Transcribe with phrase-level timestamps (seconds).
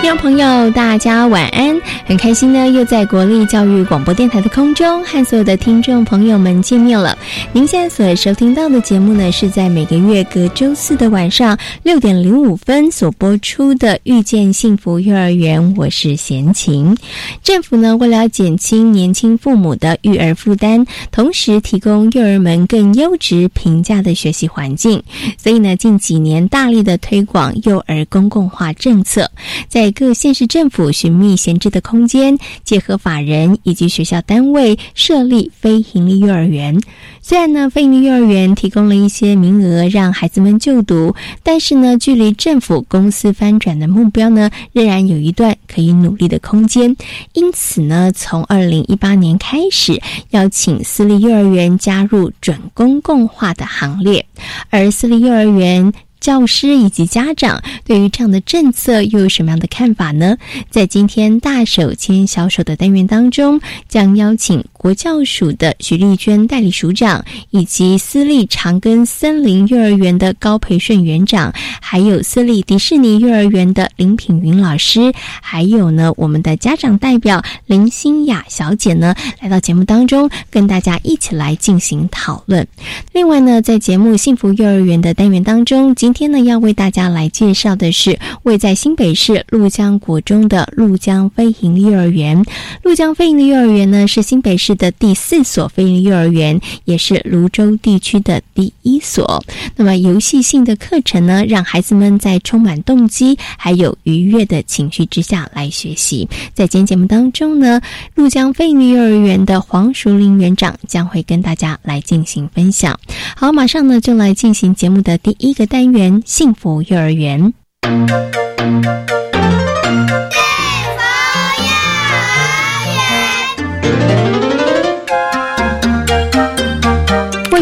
[0.00, 1.78] 听众朋友，大家晚安！
[2.06, 7.16] 很开心呢，又在国立教育广播电台的空中和所有的听众朋友们见面了。
[7.52, 16.96] 您现在所收听到的节目呢，是在每个月隔周四的晚上六点零五分所播出的《遇见幸福幼儿园》，我是贤琴。
[17.42, 25.02] 政府呢，为了减轻年轻父母的育儿负担，同时提供幼儿们更优质、平价的学习环境，
[25.36, 29.30] 所以呢，近几年大力的推广幼儿公共化政策，
[29.68, 36.80] 在各县市政府寻觅闲置的空间，结合法人以及学校单位设立非营利幼儿园。
[37.22, 46.96] 虽然呢，非营利幼儿园提供了一些名额让孩子们就读，但是呢，距离政府公司翻转的目标呢，仍然有一段可以努力的空间。
[47.34, 54.24] 因此呢，从二零一八年开始，邀请私立幼儿园加入准公共化的行列，
[54.70, 55.92] 而私立幼儿园。
[56.20, 60.36] 教师以及家长对于这样的政策又有什么样的看法呢？
[60.70, 82.66] 在今天大手牵小手的单元当中，将邀请国教署的徐丽娟代理署长，以及私立长庚森林幼儿园的高培顺园长，还有私立迪士尼幼儿园的林品云老师，还有呢我们的家长代表林心雅小姐呢，来到节目当中跟大家一起来进行讨论。
[83.12, 92.42] 另外呢，在节目幸福幼儿园的单元当中，今天呢，要为大家来介绍的是位在新北市鹭江国中的鹭江飞行幼儿园。
[92.82, 99.44] 鹭江飞行的幼儿园呢，是新北市的第四所飞营幼儿园，也是泸州地区的第一所。
[99.76, 106.28] 那么，游戏性的课程呢，让孩子们在充满动机还有愉悦的情绪之下来学习。
[106.54, 107.80] 在今天节目当中呢，
[108.14, 112.98] 鹭江飞营幼儿园的黄淑玲园长将会跟大家来进行分享。
[113.36, 116.22] 好，马上呢就来进行节目的第一个单元。
[116.24, 117.52] 幸福幼儿园，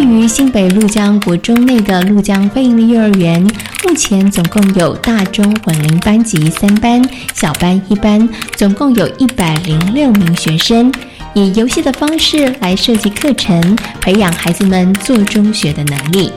[0.08, 3.42] 于新北鹭江国中内的鹭江飞营利幼儿园，
[3.84, 7.02] 目前总共有大中混龄班级三班，
[7.34, 10.92] 小班一班，总共有一百零六名学生，
[11.34, 16.32] 以游戏的方式来设计课程，培养孩子们做中学的能力。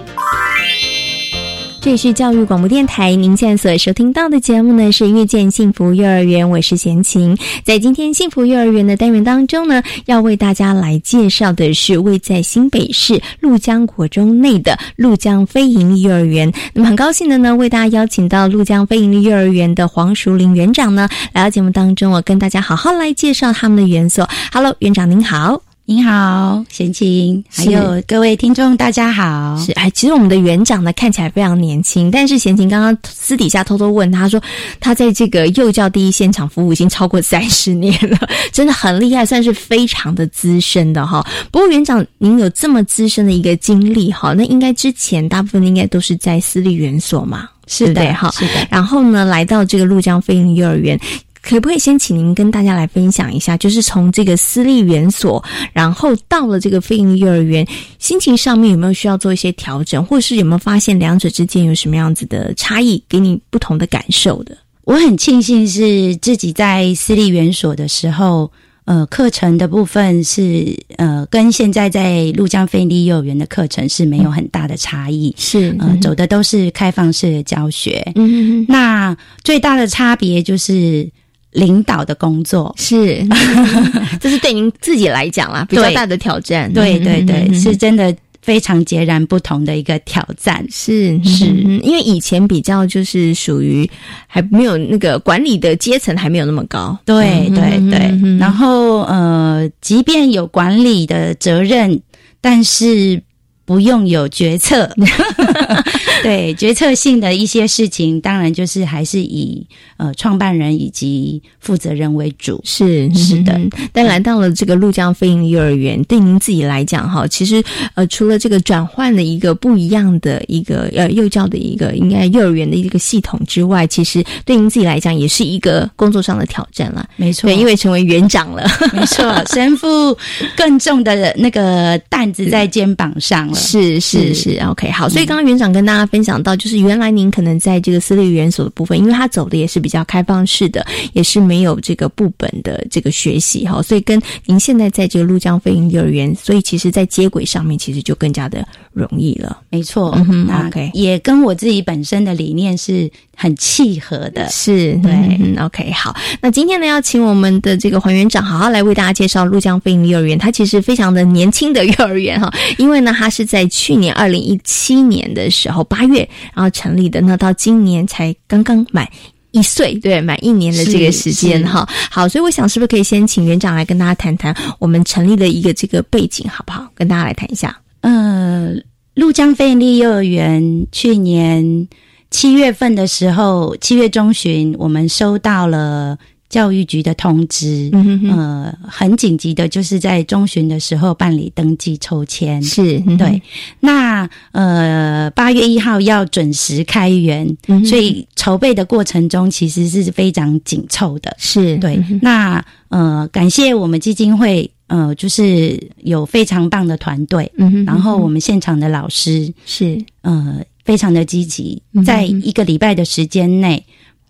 [1.82, 7.36] 这里是教育广播电台，您现在所收听到的节目呢是遇见幸福幼儿园，我是贤琴。
[7.64, 16.54] 在今天幸福幼儿园的单元当中呢，要为大家来介绍的是位在新北市鹭江国中内的鹭江非营幼儿园。
[16.76, 24.30] 那么很高兴的呢，为大家邀请到鹭江非营幼儿园的黄淑玲园长呢来到节目当中，我跟大家好好来介绍他们的园所。
[24.54, 25.64] Hello，园长您好。
[25.84, 29.58] 您好，贤琴，还有各位听众，大家好。
[29.58, 34.40] 是哎，其实我们的园长呢看起来非常年轻，但是贤琴刚刚私底下偷偷问他说，
[34.80, 38.18] 他在这个幼教第一现场服务已经超过三十年了，
[38.54, 41.26] 真的很厉害，算是非常的资深的哈。
[41.52, 48.68] 不过园长您有这么资深的一个经历哈，那应该之前大部分应该都是在私立园所嘛，是的哈，是的。
[48.70, 50.98] 然后呢，来到这个鹭江飞鹰幼儿园。
[51.42, 55.44] 可不可以先请您跟大家来分享一下，就是从这个私立园所，
[55.74, 64.56] 然后到了这个非营利幼儿园，心情上面有没有需要做一些调整，或是有没有发现两者之间有什么样子的差异，给你不同的感受的？
[64.84, 68.52] 我很庆幸是自己在私立园所的时候，
[68.86, 78.12] 呃，课程的部分是呃，跟现在在陆江飞利幼儿园的课程是没有很大的差异，是呃，走的都是开放式的教学。
[78.14, 81.10] 嗯，那最大的差别就是。
[81.52, 83.26] 领导的工作是，
[84.20, 86.72] 这是对您自己来讲啦，比较大的挑战。
[86.72, 90.66] 对对对，是真的非常截然不同的一个挑战。
[90.70, 91.46] 是是，
[91.84, 93.90] 因为以前比较就是属于
[94.28, 96.98] 还没有那个管理的阶层还没有那么高。
[97.06, 102.02] 对对对，然后呃，即便有管理的责任，
[102.40, 103.22] 但是。
[103.64, 104.90] 不用有决策，
[106.24, 109.66] 对决策性的一些事情，当然就是还是以
[109.98, 112.62] 呃创办人以及负责人为主。
[112.64, 117.64] 是是的嗯但来到了这个陆江飞鹰幼儿园，对您自己来讲哈，其实
[117.96, 127.08] 呃，除了这个转换的一个不一样的一个呃幼教的一个应该幼儿园的一个系统之外，其实对您自己来讲也是一个工作上的挑战了。
[127.16, 130.18] 没错，对，因为成为园长了，没错，身负
[130.56, 133.56] 更重的那个担子在肩膀上了。
[133.56, 135.08] 是是是是，OK，好。
[135.10, 149.58] 所以刚刚园长跟大家分享到，就是原来您可能在这个私立园所的部分，因为他走的也是比较开放式的，也是没有这个部本的这个学习哈，所以跟您现在在这个陆江飞鹰幼儿园，所以其实在接轨上面其实就更加的容易了。
[149.70, 154.50] 没错，嗯哼那 OK 也跟我自己本身的理念是很契合的。
[154.50, 156.16] 是对嗯，OK，好。
[156.42, 160.38] 那今天呢，要请我们的这个黄园长好好来为大家介绍陆江飞鹰幼儿园。
[160.38, 169.08] 它其实非常的年轻的幼儿园哈，因为呢，它是在去年二零一七年的时候八月，然后成立的，那到今年才刚刚满。
[169.54, 176.88] 一岁对满一年的这个时间哈，好，所以我想是不是可以先请园长来跟大家谈谈我们成立的一个这个背景好不好？
[176.96, 177.78] 跟大家来谈一下。
[178.00, 178.72] 呃，
[179.14, 181.86] 陆江飞利幼儿园去年
[182.30, 186.18] 七月份的时候，七月中旬，我们收到了
[186.52, 192.62] 教育局的通知，嗯哼哼，呃，很紧急的，就是在中旬的时候办理登记抽签。
[192.62, 193.42] 是，嗯对，
[193.80, 201.34] 那呃，八月一号要准时开园，嗯所以筹备的过程中其实是非常紧凑的。
[201.40, 210.04] 是对，嗯那呃，感谢我们基金会，呃，就是有非常棒的团队，嗯哼，然后我们现场的老师，是。
[210.24, 211.82] 呃，非常的积极。
[212.06, 213.82] 在一个礼拜的时间内。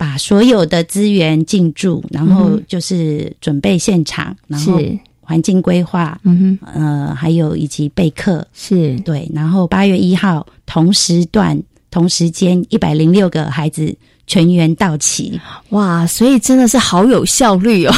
[0.02, 4.80] 把所有的资源进驻，然后嗯就是准备现场，然后，
[5.20, 9.00] 环境规划，嗯哼，呃，还有以及备课，是。
[9.02, 11.62] 对，然后八月一号同时段
[11.92, 13.96] 同时间一百零六个孩子
[14.32, 15.38] 全员到齐，
[15.72, 17.94] 哇，所以真的是好有效率哦！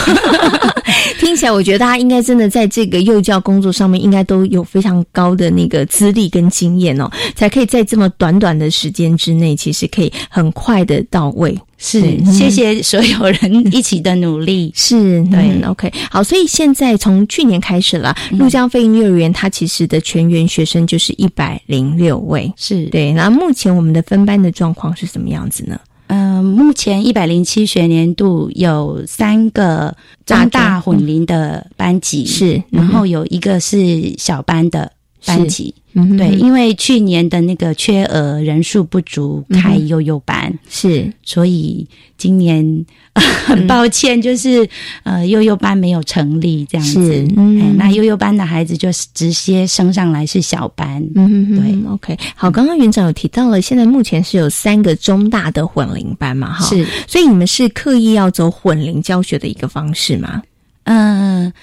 [1.19, 11.55] 听起来，我觉得大家应该真的在这个幼教工作上面，应该都有非常高的那个资历跟经验哦，才可以在这么短短的时间之内，其实可以很快的到位。
[11.77, 14.71] 是对谢谢所有人一起的努力。
[14.73, 22.51] 是，对嗯，OK，好，所以现在从去年开始了，嗯陆江飞鹰幼儿园它其实的全员学生就是一百零六位。
[22.57, 25.77] 是，对，那目前我们的分班的状况是什么样子呢？
[26.15, 34.91] 嗯、目前一百零七学年度有三个中大混龄的班级，是然后有一个是小班的
[35.25, 35.73] 班级。
[35.95, 41.07] 嗯对，因为去年的那个缺额人数不足，开幼幼班，是。
[41.23, 41.87] 所以
[42.17, 42.65] 今年
[43.45, 44.67] 很抱歉，就是
[45.03, 46.93] 呃幼幼班没有成立这样子。
[46.93, 47.61] 是，嗯。
[47.61, 50.99] 哎，那幼幼班的孩子就是直接升上来是小班。
[51.13, 60.41] 嗯对，OK，好，刚刚园长有提到了，现在目前是有三个中大的混龄班嘛，哈，，是，所以你们是刻意要走混龄教学的一个方式吗？
[60.85, 61.53] 嗯、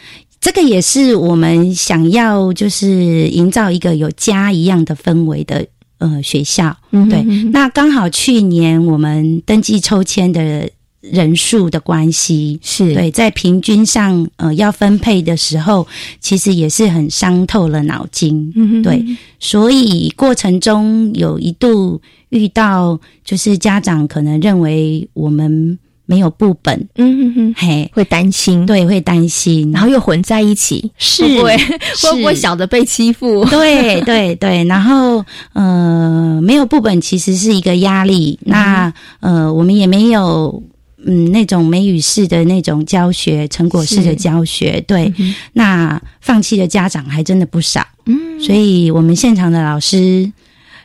[0.41, 5.67] 这个也是我们想要就是营造一个有家一样的氛围的
[5.99, 6.75] 呃学校。
[6.91, 10.69] 对嗯哼，那刚好去年我们登记抽签的
[11.03, 15.87] 人数的关系，是，对，在平均上呃要分配的时候，
[16.21, 18.53] 其实也是很伤透了脑筋。
[18.57, 19.05] 嗯哼，对，
[19.39, 22.01] 所以过程中有一度
[22.31, 25.79] 遇到，就是家长可能认为我们
[26.11, 32.11] 没有部本，嗯哼哼，嘿，会担心，，对，会担心，然后又混在一起，是会不会是。
[32.11, 33.45] 会不会小的被欺负？
[33.45, 38.37] 对对对，然后呃，没有部本其实是一个压力。
[38.43, 40.61] 那呃，我们也没有
[41.07, 44.81] 嗯那种美语式的那种教学，成果式的教学。
[44.89, 50.29] 对，嗯那放弃的家长还真的不少，嗯，所以我们现场的老师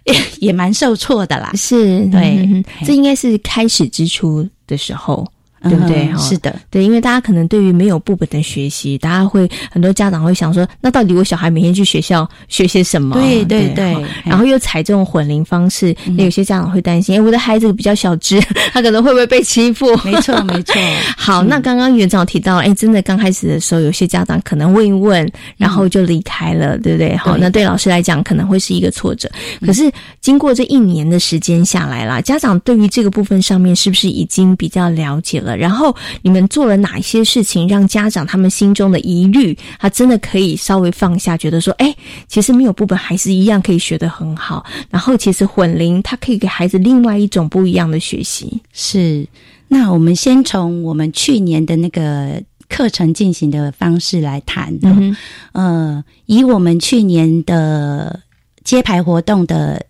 [0.03, 0.15] 也
[0.49, 1.51] 也蛮受挫的啦。
[1.55, 2.63] 是，对。
[2.85, 5.34] 这应该是开始之初的时候。
[5.69, 13.15] 对不对嗯是的，对，因为大家可能对于没有部本的学习，大家会很多家长会想说，那到底我小孩每天去学校学些什么？
[13.15, 18.39] 对对对哈，然后又采这种混龄方式，嗯那有些家长会担心，哎，我的孩子比较小只，
[18.73, 19.95] 他可能会不会被欺负？
[20.03, 20.75] 没 错没错。
[21.17, 27.15] 好，那刚刚园长提到，哎，真的刚开始的时候，有些家长可能问一问，然后就离开了，对不对？
[27.17, 29.29] 好，那对老师来讲可能会是一个挫折。
[29.65, 29.91] 可是
[30.21, 35.54] 经过这一年的时间下来啦，家长对于这个部分上面是不是已经比较了解了？
[35.55, 41.95] 然后你们做了哪一些事情，让家长他们心中的疑虑，他真的可以稍微放下，觉得说，哎，
[42.27, 44.65] 其实没有部本还是一样可以学得很好。
[44.89, 48.61] 然后其实混龄，它可以给孩子另外一种不一样的学习。
[48.73, 49.27] 是，
[49.67, 54.77] 那我们先从我们去年的那个课程进行的方式来谈。
[54.81, 55.15] 嗯，
[55.53, 58.19] 呃，以我们去年的
[58.63, 59.85] 揭牌活动的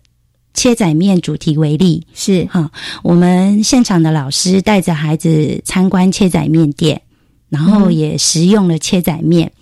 [0.56, 2.68] 切仔面主题为例，是哈，
[3.04, 7.00] 我们现场的老师带着孩子参观切仔面店，
[7.48, 9.52] 然后也食用了切仔面。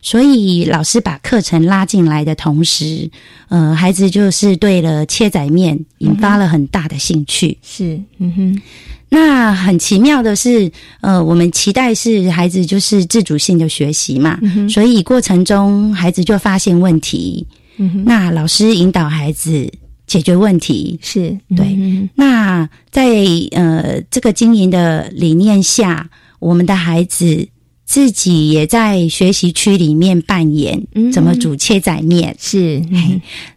[0.00, 3.10] 所以老师把课程拉进来的同时，
[3.48, 7.58] 呃，孩子就是对了切仔面引发了很大的兴趣。
[7.60, 8.62] 是，嗯哼。
[9.08, 14.38] 那很奇妙的是，呃，我们期待是孩子就是自主性的学习嘛，
[14.68, 17.46] 所以过程中孩子就发现问题，
[18.04, 19.72] 那老师引导孩子
[20.06, 21.76] 解决问题，是对。
[22.14, 23.08] 那在
[23.52, 26.08] 呃这个经营的理念下，
[26.38, 27.48] 我们的孩子
[27.84, 30.82] 自己也在学习区里面扮演
[31.12, 32.82] 怎么煮切仔面，是。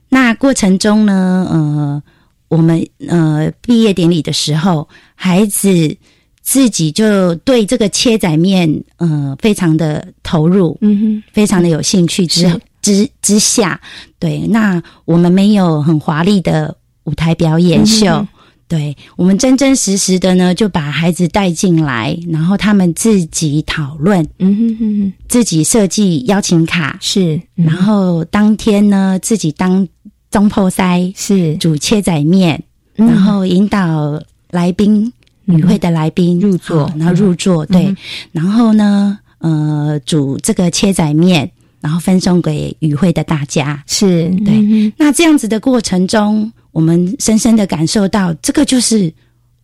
[0.10, 2.04] 那过程中呢，呃。
[2.50, 5.96] 我们呃毕业典礼的时候，孩子
[6.42, 12.48] 自己就对这个切仔面呃非常的投入，嗯哼，非常的有兴趣之
[12.82, 13.80] 之之下，
[14.20, 18.26] 对，那我们没有很华丽的舞台表演秀，
[18.68, 29.88] 对我们真真实实的呢就把孩子带进来，然后他们自己讨论，嗯哼哼哼，自己设计邀请卡是，然后当天呢自己当。
[30.32, 31.58] 中破塞是。
[31.58, 32.62] 煮切仔面，
[32.94, 34.22] 然后引导
[34.52, 35.12] 来宾
[35.46, 37.96] 与会的来宾入座，然后入座对，
[38.32, 44.94] 然后呢，呃，煮这个切仔面，然后分送给与会的大家，是对。
[44.98, 49.14] 那这样子的过程中，我们深深的感受到，这个就是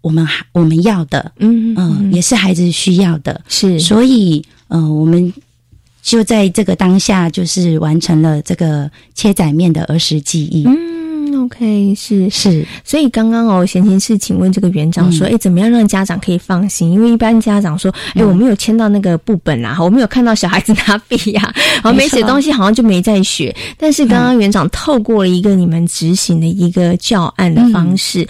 [0.02, 3.80] 我们我们要的，嗯嗯，也是孩子需要的，是。
[3.80, 5.34] 所以，呃，我们。
[6.06, 10.64] 就在这个当下，就是完成了这个切仔面的儿时记忆。
[10.68, 12.66] 嗯，OK，是是。
[12.84, 16.92] 所以刚刚哦，贤琴是请问这个园长说，哎，怎么样让家长可以放心？
[16.92, 23.56] 因为一般家长说，哎，我没有签到那个部本啊，我没有看到小孩子拿笔呀， 然后没写东西，好像就没在学。
[23.78, 28.28] 但是刚刚园长透过了一个你们执行的一个教案的方式。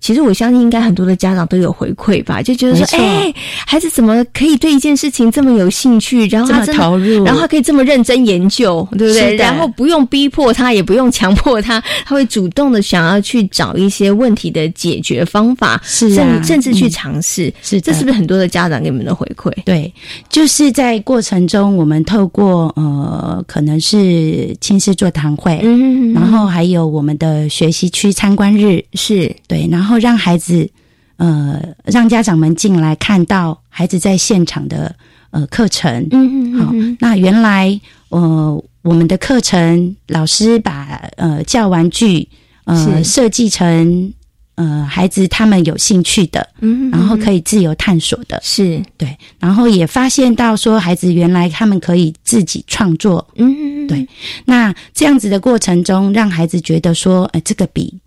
[0.00, 3.32] 其实我相信，应该很多的家长都有回馈吧，就觉得说，哎，
[3.66, 9.36] 孩子怎么可以对一件事情这么有兴趣，然后他投入，然后他可以这么认真研究，对不对？
[9.36, 19.52] 然后不用逼迫他，也不用强迫他， 他会主动的想要去找一些问题的解决方法，是甚甚至去尝试，是这是不是很多的家长给你们的回馈？
[19.64, 19.92] 对，
[20.30, 29.34] 就是在过程中，我们透过呃，可能是亲师座谈会，嗯，然后还有我们的学习区参观日，是。
[29.48, 29.87] 对，然后。
[29.88, 30.68] 然后让孩子，
[31.16, 34.94] 呃，让家长们进来看到孩子在现场的
[35.30, 36.06] 呃课程。
[36.10, 37.80] 嗯嗯，好，那原来
[38.10, 42.28] 呃我们的课程老师把呃教玩具
[42.64, 44.12] 呃设计成
[44.56, 53.26] 呃孩子他们有兴趣的，嗯，然后可以自由探索的，是对，然后也发现到说孩子原来他们可以自己创作。
[53.36, 54.06] 嗯嗯嗯，对，
[54.44, 57.98] 那这样子的过程中，让孩子觉得说，哎，这个比。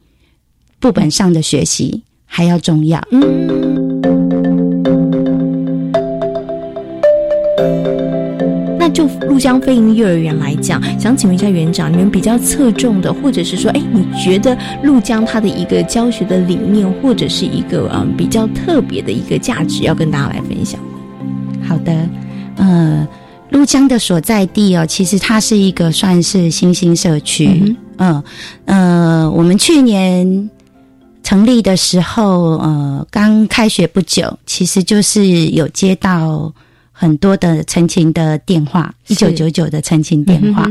[0.81, 3.00] 部本上的学习还要重要。
[3.11, 3.21] 嗯，
[8.79, 20.81] 那就陆江飞鹰幼儿园来讲，想请问一下园长，你们比较侧重的，或者是说，哎，你觉得陆江它的一个教学的理念，或者是一个嗯比较特别的一个价值，要跟大家来分享
[21.63, 22.09] 好的，
[22.55, 23.07] 呃，
[23.51, 27.75] 陆江的所在地哦，其实它是一个算是新兴社区。
[27.97, 28.23] 嗯
[28.65, 30.50] 呃，我们去年。
[31.31, 36.53] 成立的时候，呃，刚开学不久，其实就是有接到
[36.91, 40.67] 很多的陈情的电话，一九九九的陈情电话，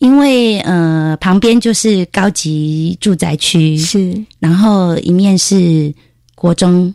[0.00, 5.90] 因为呃，旁边就是高级住宅区，是，然后一面是
[6.34, 6.94] 国中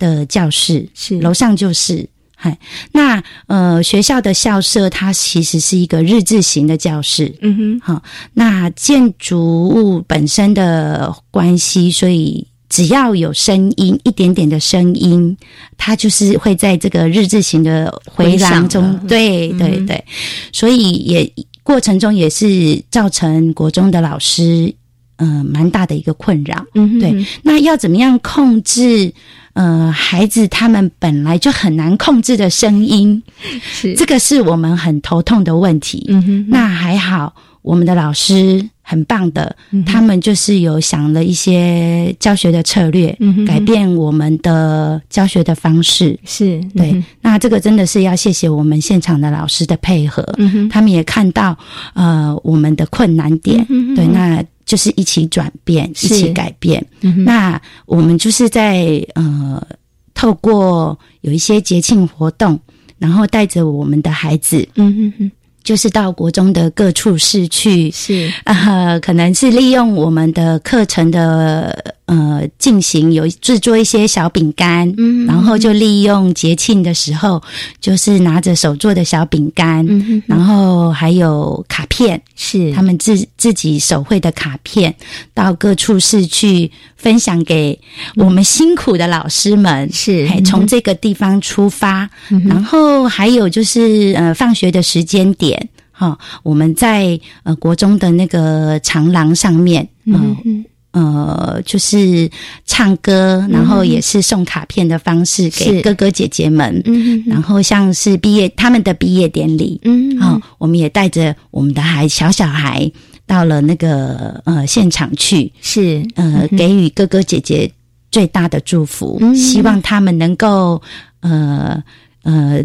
[0.00, 2.08] 的教室，是，楼上就是，
[2.40, 2.56] 嗨，
[2.92, 8.02] 那呃，学校的校舍它其实是一个日字型的教室，嗯哼，好，
[8.34, 12.46] 那建筑物本身的关系，所以。
[12.70, 15.34] 只要有声音，一点点的声音，
[15.78, 20.04] 它就是会在这个日字形的回廊中，对对对，
[20.52, 24.70] 所以也过程中也是造成国中的老师
[25.16, 26.62] 嗯蛮大的一个困扰。
[26.74, 29.14] 嗯，对，那要怎么样控制
[29.58, 33.22] 呃孩子他们本来就很难控制的声音？
[33.60, 36.06] 是这个是我们很头痛的问题。
[36.08, 38.68] 嗯哼，那还好，我们的老师。
[38.90, 43.14] 很棒的，他们就是有想了一些教学的策略，
[43.46, 46.18] 改变我们的教学的方式。
[46.24, 50.24] 是对，那这个真的是要谢谢我们现场的老师的配合，
[50.70, 51.54] 他们也看到
[51.92, 53.62] 呃我们的困难点，
[53.94, 56.86] 对，那就是一起转变，一起改变。
[57.24, 59.66] 那我们就是在呃
[60.12, 62.60] 透过有一些节庆活动，
[62.98, 65.30] 然后带着我们的孩子，嗯哼哼。
[65.64, 77.40] 就是到国中的各处市去，是呃，可能是利用我们的课程的呃进行，有制作一些小饼干，嗯，然后就利用节庆的时候，
[77.80, 82.72] 就是拿着手做的小饼干，嗯，然后还有卡片，是。
[82.72, 84.94] 他们自自己手绘的卡片，
[85.34, 87.78] 到各处是去分享给
[88.16, 92.08] 我们辛苦的老师们，是从这个地方出发，
[92.46, 95.68] 然后还有就是呃放学的时间点。
[95.92, 100.64] 哈，我们在呃国中的那个长廊上面，嗯
[100.98, 102.28] 呃，就是
[102.64, 112.90] 唱歌，然后也是送卡片的方式给哥哥姐姐们，嗯，然后像是毕业他们的毕业典礼，嗯，好，我们也带着我们的孩小小孩
[113.26, 116.02] 到了那个呃现场去，是。
[116.16, 117.70] 呃给予哥哥姐姐
[118.10, 120.82] 最大的祝福，希望他们能够
[121.20, 121.80] 呃
[122.24, 122.64] 呃。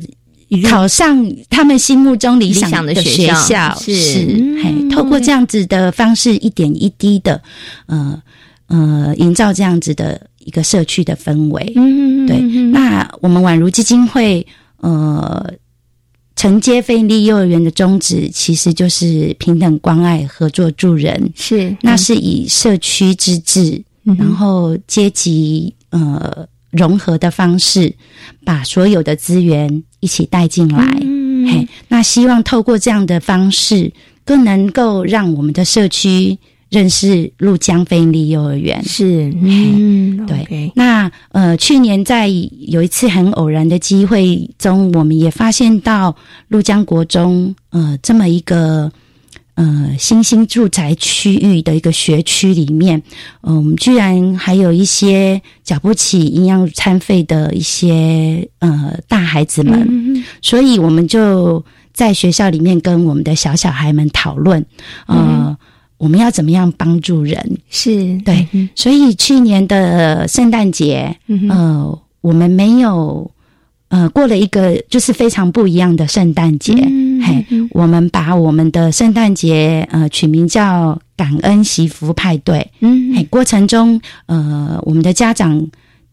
[0.62, 3.92] 考上他们心目中理想的学校是，
[4.64, 7.42] 嘿，透过这样子的方式，一点一滴的，
[7.88, 8.22] 呃
[8.68, 11.74] 呃，营造这样子的一个社区的氛围。
[11.76, 12.40] 嗯，对。
[12.72, 14.46] 那我们宛如基金会，
[14.82, 15.54] 呃，
[16.36, 21.32] 承接非营利幼儿园的宗旨，其实就是平等关爱、合作助人。
[21.36, 27.96] 是，那是以社区之治，然后阶级呃融合的方式，
[28.44, 29.84] 把所有的资源。
[30.04, 33.90] 一起带进来，嗯嘿，那希望透过这样的方式，
[34.26, 36.38] 更能够让我们的社区
[36.68, 38.84] 认识陆江飞利幼儿园。
[38.84, 40.70] 是，嗯，对。
[40.76, 46.14] 那呃，去年在有一次很偶然的机会中，我们也发现到
[46.50, 48.92] 陆江国中，呃，这么一个。
[49.56, 53.04] 呃，新兴住宅区域的一个学区里面，
[53.44, 64.66] 嗯，居然还有一些缴不起营养餐费的一些呃大孩子们，所以我们就在学校里面跟我们的小小孩们讨论，
[65.06, 65.56] 呃，
[65.98, 67.58] 我们要怎么样帮助人？
[67.70, 71.16] 是对，所以去年的圣诞节，
[71.50, 73.30] 呃，我们没有。
[73.94, 85.64] 呃，过了一个就是非常不一样的圣诞节，嘿，我们把我们的圣诞节呃取名叫感恩祈福派对，嗯，嘿，过程中呃，我们的家长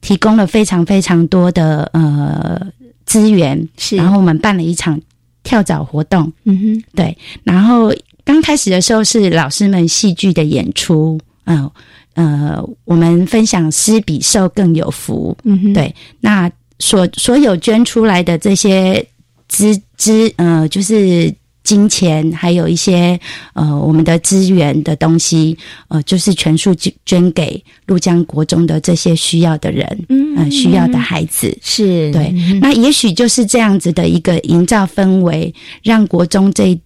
[0.03, 2.61] 提供了非常非常多的呃
[3.07, 5.01] 资源，是，然后我们办了一场
[5.43, 7.90] 跳蚤活动，嗯哼，对，然后
[8.27, 11.71] 刚开始的时候是老师们戏剧的演出，嗯
[12.12, 16.51] 呃，我们分享施比受更有福，嗯哼，对，那。
[16.81, 19.07] 所所有捐出来的这些
[19.49, 23.21] 资资呃，就是金钱，还有一些
[23.53, 25.57] 呃我们的资源的东西，
[25.88, 32.11] 呃，就是全数捐捐给陆江国中的这些需要的人，嗯，需要的孩子，是。
[32.12, 32.33] 对。
[32.61, 36.81] 那也许就是这样子的一个营造氛围，让国中这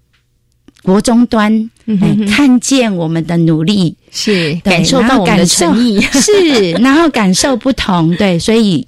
[0.82, 1.70] 国中端
[2.28, 8.84] 看见我们的努力，是感受到我们的诚意， 是然后感受不同，对，所以。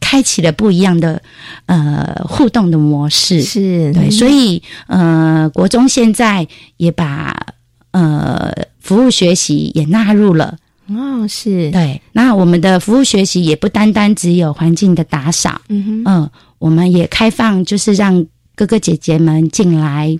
[0.00, 1.22] 开启了不一样的
[1.66, 7.54] 呃互动的模式，是对，所以呃国中现在也把
[7.92, 10.56] 呃服务学习也纳入了
[10.88, 12.00] 哦，是对。
[12.12, 20.18] 那我们的服务学习也不单单只有环境的打扫，嗯哼，嗯，我们也开放，就是让哥哥姐姐们进来。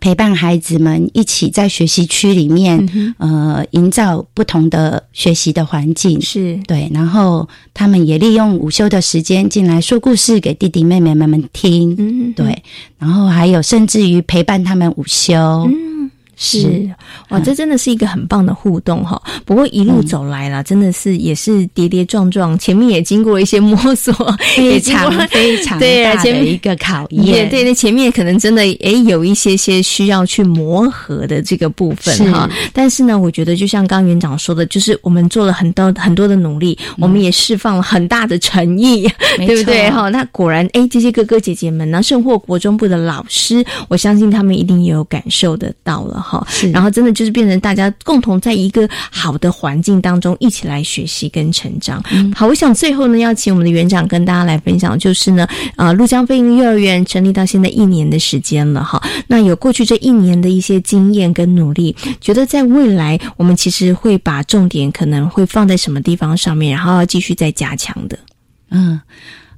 [0.00, 6.90] 陪伴孩子们一起在学习区里面，呃，营造不同的学习的环境，是对。
[6.92, 12.62] 然后他们也利用午休的时间进来说故事给弟弟妹妹们们听，嗯，对。
[12.98, 15.68] 然后还有甚至于陪伴他们午休。
[16.36, 16.90] 是
[17.28, 19.20] 哇，这真的是一个很棒的互动哈。
[19.44, 24.12] 不过一路走来了，真的是也是跌跌撞撞，前面也经过一些摸索，
[24.56, 27.48] 非常非常对前面一个考验。
[27.48, 32.48] 对，那前面可能真的诶有一些些需要去磨合的这个部分哈。
[32.72, 40.08] 但是呢，我觉得就像刚园长说的，就是我们做了很多很多的努力，我们也释放了很大的诚意，对不对哈？
[40.08, 46.21] 那果然诶，这些哥哥姐姐们呢，甚或国中部的老师，我相信他们一定也有感受得到了。
[46.22, 52.02] 好，然后真的就是变成大家共同在一个好的环境当中一起来学习跟成长。
[52.34, 68.18] 好，我想最后呢，要请我们的园长跟大家来分享，就是呢，啊，陆江飞鹰幼儿园成立到现在一年的时间了，哈，那有过去这一年的一些经验跟努力，觉得在未来我们其实会把重点可能会放在什么地方上面，然后要继续再加强的。
[68.70, 69.00] 嗯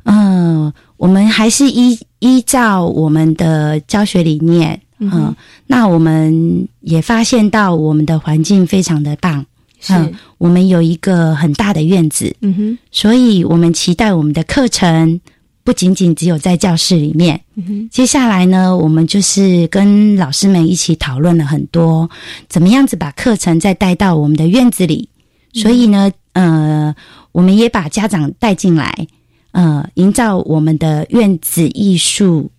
[0.04, 4.80] 嗯，我们还是依依照我们的教学理念。
[5.12, 5.34] 嗯，
[5.66, 9.44] 那我们也发现到我们的环境非常的棒，
[9.80, 9.92] 是。
[10.38, 15.20] 我们有一个很大的院子，嗯哼，所以我们期待我们的课程
[15.62, 17.40] 不仅仅只有在教室里面。
[17.54, 17.88] 嗯哼。
[17.90, 22.10] 接下来呢，我们就是跟老师们一起讨论了很多，
[22.48, 25.08] 怎么样子把课程再带到我们的院子里。
[25.54, 26.94] 所以呢，呃，
[27.32, 29.06] 我们也把家长带进来，
[29.52, 32.50] 呃，营造我们的院子艺术，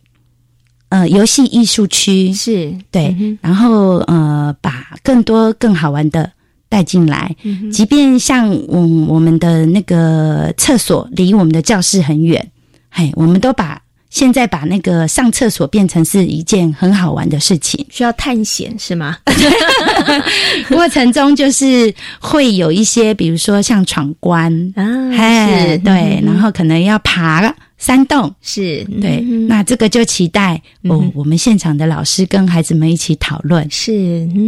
[0.90, 6.32] 呃，游戏艺术区是对，然后呃，把更多更好玩的
[6.70, 7.36] 带进来。
[7.72, 12.52] 即便像嗯，我们的那个厕所离我们的教室很远，
[12.90, 13.82] 嘿，我们都把。
[14.12, 19.18] 现在把那个上厕所变成是一件很好玩的事情，需要探险是吗？
[20.70, 27.54] 过程中就是会有一些，比如说像闯关啊，是，对，然后可能要爬。
[27.78, 28.34] 山洞。
[28.42, 28.84] 是。
[29.02, 33.92] 对，那这个就期待哦，我们现场的老师跟孩子们一起讨论，是。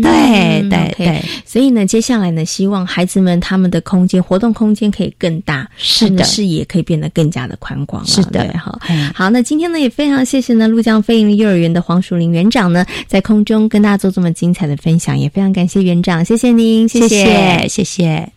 [0.02, 8.80] 对对对，所以呢，接下来呢，希望孩子们他们的空间活动空间可以更大，是的，视野可以变得更加的宽广，是的，好，
[9.14, 18.32] 好，那今天呢，也非常谢谢呢，陆江飞鹰幼儿园的黄淑玲园长呢，在空中跟大家做这么精彩的分享，也非常感谢园长，谢谢您，谢谢，谢谢。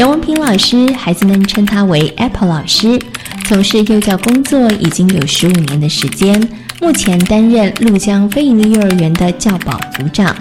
[0.00, 2.98] 杨文平老师，孩子们称他为 Apple 老师，
[3.44, 6.40] 从事幼教工作已经有十五年的时间，
[6.80, 10.34] 目前担任陆江非营利幼儿园的教保组长。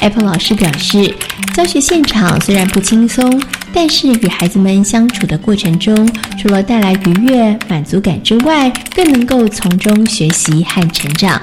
[0.00, 1.10] Apple 老师表示，
[1.54, 6.06] 教学现场虽然不轻松，但是与孩子们相处的过程中，
[6.38, 11.40] 除了带来愉悦、满足感之外，更能够从中学习和成长。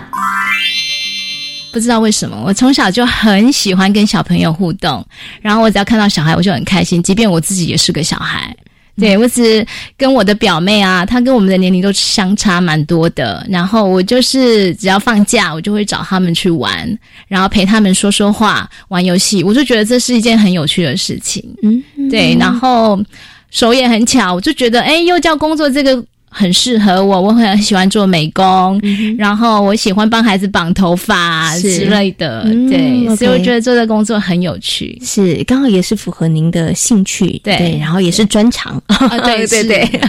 [1.71, 5.05] 不知道为什么，我从小就很喜欢跟小朋友互动，
[5.41, 8.55] 然后我只要看到小孩，我就很开心，即便我自己也是个小孩。
[8.97, 21.41] 对我只跟我的表妹啊，她跟我们的年龄都相差蛮多的，然后我就是只要放假，我就会找他们去玩，然后陪他们说说话、玩游戏，我就觉得这是一件很有趣的事情。
[21.63, 23.01] 嗯，对，然后
[23.51, 26.03] 手也很巧，我就觉得，哎，幼教工作这个。
[26.29, 28.79] 很适合我，我很喜欢做美工，
[29.17, 38.81] 然后我喜欢帮孩子绑头发之类的，对，所以我觉得做的工作很有趣，是刚好也是符合您的兴趣，对，然后也是专长，
[39.25, 40.01] 对 对对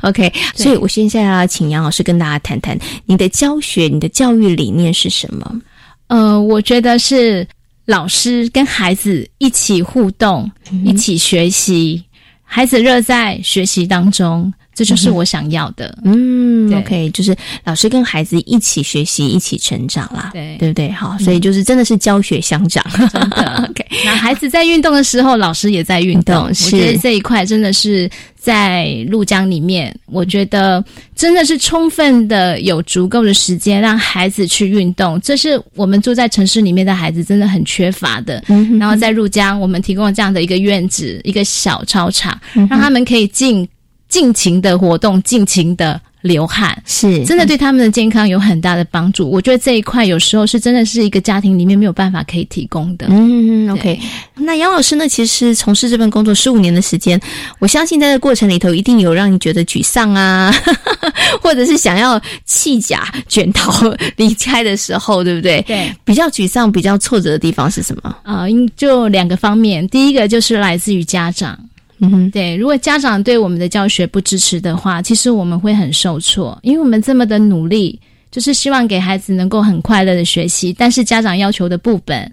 [0.00, 5.60] ，OK，所以我现在要请杨老师跟大家谈谈你的教学、你的教育理念是什么？
[6.08, 7.46] 呃，我觉得是
[7.84, 10.50] 老师跟孩子一起互动，
[10.84, 12.02] 一起学习，
[12.44, 14.52] 孩子乐在学习当中。
[14.76, 17.34] 这就是我想要的，嗯，OK，就是
[17.64, 20.54] 老师跟孩子一起学习，一起成长啦，对。
[20.58, 20.90] 对不对？
[20.92, 23.84] 好，所以就是真的是教学相长， 真的 OK。
[24.04, 30.84] 那孩子在运动的时候，老师也在运动，我觉得这一块真的是在陆江里面，我觉得
[31.14, 38.42] 真的是充分的有足够的时间让孩子去运动，这是我们住在城市里面的孩子真的很缺乏的。
[38.78, 43.66] 然后在陆江，我们提供了这样的一个院子，一个小操场，让他们可以进。
[44.08, 49.30] 尽情的活动，尽情的流汗，是真的对他们的健康有很大的帮助。
[49.30, 53.06] 我觉得这一块有时候是真的是一个家庭里面没有办法可以提供的。
[53.10, 53.98] 嗯，OK。
[54.34, 55.08] 那杨老师呢？
[55.08, 57.20] 其实从事这份工作十五年的时间，
[57.58, 60.52] 我相信在这过程里头一定有让你觉得沮丧啊，
[61.42, 63.72] 或者是想要弃甲卷逃
[64.16, 65.62] 离开的时候，对不对？
[65.62, 68.16] 对，比较沮丧、比较挫折的地方是什么？
[68.22, 68.44] 啊，
[68.76, 69.86] 就两个方面。
[69.88, 71.58] 第一个就是来自于家长。
[71.98, 77.98] 嗯哼，对，如果家长对我们的教学不支持的话，其实我们会很受挫，因为我们这么的努力，
[78.30, 82.30] 就是希望给孩子能够很快乐的学习，但是家长要求的部本。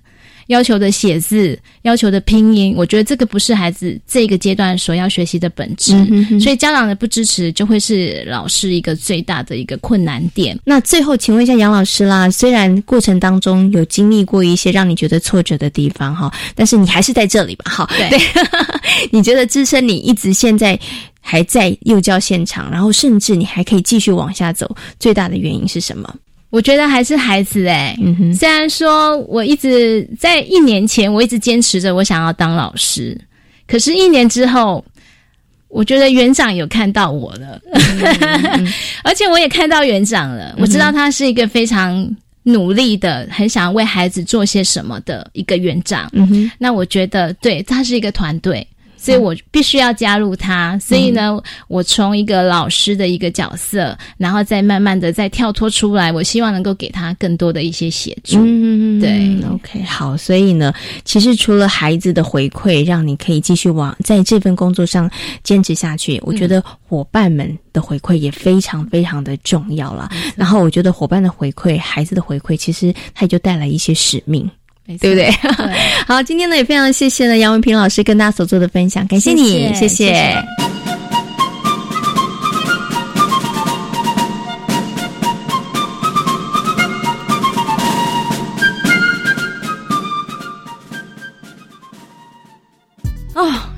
[0.47, 5.93] 要求的写字，要求的拼音，我觉得这个不是孩子这个阶段所要学习的本质，
[6.39, 10.57] 所以家长的不支持就会是老师一个最大的一个困难点。
[10.63, 17.71] 那最后，请问一下杨老师啦，虽然过程当中有经历过一些让你觉得挫折的地方哈，但是你还是在这里吧？
[17.71, 18.19] 哈，对，
[19.11, 20.79] 你觉得支撑你一直现在
[21.21, 26.13] 还在幼教现场，然后甚至你还可以继续往下走，最大的原因是什么？
[26.53, 27.97] 我觉得还是孩子哎，
[28.31, 33.19] 虽然说我一直在一年前，我一直坚持着我想要当老师，
[33.65, 34.85] 可是，一年之后，
[35.67, 37.59] 我觉得园长有看到我了，
[39.03, 42.07] 而且我也看到园长了，我知道他是一个非常
[42.43, 46.07] 努力的，很想要为孩子做些什么的一个园长。
[46.13, 48.67] 嗯哼，那我觉得，对他是一个团队。
[49.03, 51.37] 所以我必须要加入他，所以呢，
[51.67, 58.37] 我从一个老师的一个角色，然后再慢慢的再跳脱出来，我希望能够给他更多的一些协助。
[58.39, 65.11] 嗯，对，OK，好，所以呢，其实除了孩子的回馈，让你可以继续往在这份工作上
[65.43, 70.09] 坚持下去，我觉得伙伴们的回馈也非常非常的重要了。
[70.37, 74.49] 然后我觉得伙伴的回馈、孩子的回馈，其实它就带来一些使命。
[74.85, 75.31] 对不对？
[76.07, 80.35] 好，今天呢也非常谢谢呢杨文平老师跟大家所做的分享，感谢你，谢谢。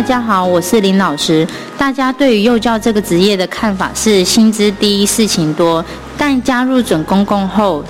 [0.00, 1.46] 大家好，我是林老师。
[1.76, 5.84] 大家对于幼教这个职业的看法是薪资低、事情多，
[6.16, 7.84] 但加入准公共后，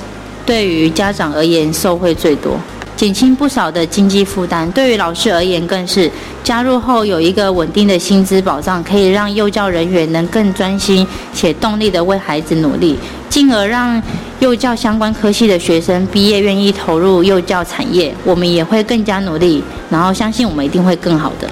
[0.45, 2.59] 对于家长而言受惠最多，
[2.97, 4.69] 减轻不少的经济负担。
[4.73, 6.11] 对于老师而言，更是
[6.43, 14.03] 加入后有一个稳定的薪资保障，可以让幼教人员能更专心且动力的为孩子努力，进而让
[14.41, 18.13] 幼教相关科系的学生毕业愿意投入幼教产业。
[18.25, 21.49] 我们也会更加努力，然后相信我们一定会更好的。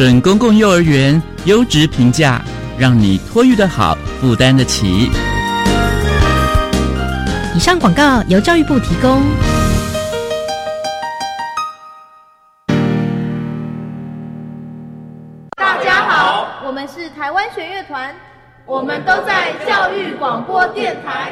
[0.00, 2.40] 准公共幼儿园优质评价，
[2.78, 5.10] 让你托育的好，负担得起。
[7.54, 9.20] 以上广告由教育部提供。
[15.58, 18.14] 大家好，我们是台湾弦乐团，
[18.64, 21.30] 我们都在教育广播电台。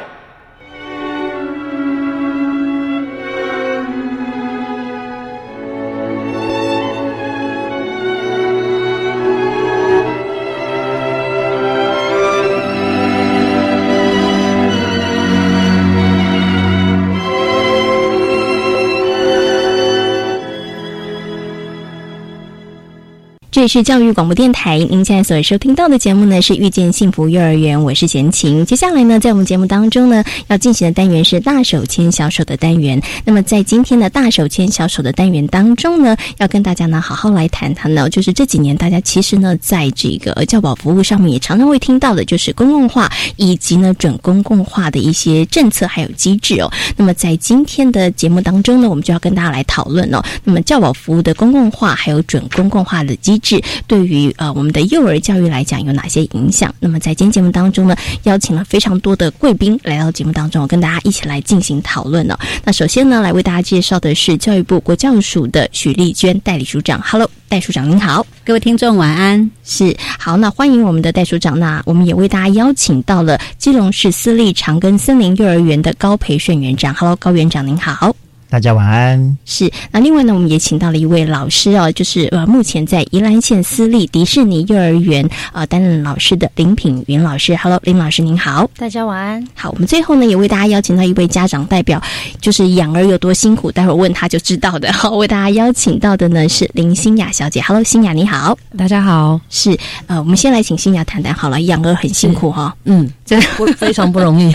[23.59, 28.65] 这里是教育广播电台，您现在所收听到的节目呢是遇见幸福幼儿园，我是贤琴。
[28.65, 33.01] 接下来呢，在我们节目当中呢，要进行的单元是大手牵小手的单元。
[33.25, 46.71] 那么在今天的大手牵小手的单元当中呢，要跟大家呢好好来谈谈呢，就是这几年大家其实呢，在这个教保服务上面也常常会听到的，就是公共化以及呢准公共化的一些政策还有机制哦。
[46.95, 53.37] 那么在今天的节目当中呢，我们就要跟大家来讨论哦，那么教保服务的公共化还有准公共化的机。
[53.48, 53.48] 制
[53.87, 56.73] 对于呃我们的幼儿教育来讲有哪些影响？
[56.79, 62.37] 那么在今天节目当中呢，邀请了非常多的贵宾来到节目当中，跟大家一起来进行讨论呢。
[62.65, 67.01] 那首先呢，来为大家介绍的是教育部国教署的许丽娟代理署长。
[67.01, 69.49] Hello，代署长您好，各位听众晚安。
[69.63, 71.57] 是好，那欢迎我们的代署长。
[71.57, 76.93] 那我们也为大家邀请到了基隆市私立长庚森林幼儿园的高培训园长。
[76.93, 78.15] Hello，高园长您好。
[78.49, 79.37] 大家晚安。
[79.45, 87.55] 是，那另外呢，我们也请到了一位老师啊，就是呃，目前在宜兰县私立迪士尼幼儿园呃担任老师的林品云老师。
[87.55, 88.67] Hello，林老师您好。
[88.75, 89.47] 大家晚安。
[89.53, 92.01] 好，我们最后呢，也为大家邀请到一位家长代表，
[92.41, 94.91] 就是养儿有多辛苦，待会儿问他就知道的。
[94.93, 97.61] 好，为大家邀请到的呢是林心雅小姐。
[97.61, 98.57] Hello，心雅你好。
[98.75, 99.39] 大家好。
[99.51, 102.75] 是，呃，我们先来请心雅谈谈好了，养儿很辛苦哈。
[102.85, 103.07] 嗯，
[103.57, 104.53] 这非常不容易。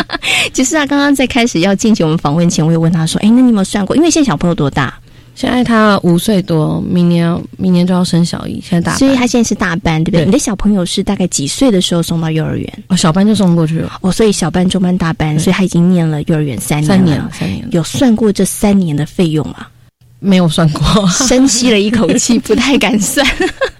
[0.52, 3.94] 其实啊，刚刚在开始要进行我们访问前，我也问他说：“哎，那你有没有算过？
[3.96, 4.94] 因为现在小朋友多大？
[5.36, 10.24] 现在他五岁多，明年明年就要升小一，现在大，所以他现在是大班，对不对？
[10.24, 12.72] 你的小朋友是大概几岁的时候送到幼儿园？
[12.86, 13.98] 哦，小班就送过去了。
[14.00, 17.66] 哦，所以小班、中班、大班，所以他已经念了幼儿园三年，三年了，三年。
[17.72, 19.66] 有算过这三年的费用吗？
[20.20, 23.26] 没有算过，深吸了一口气， 不太敢算。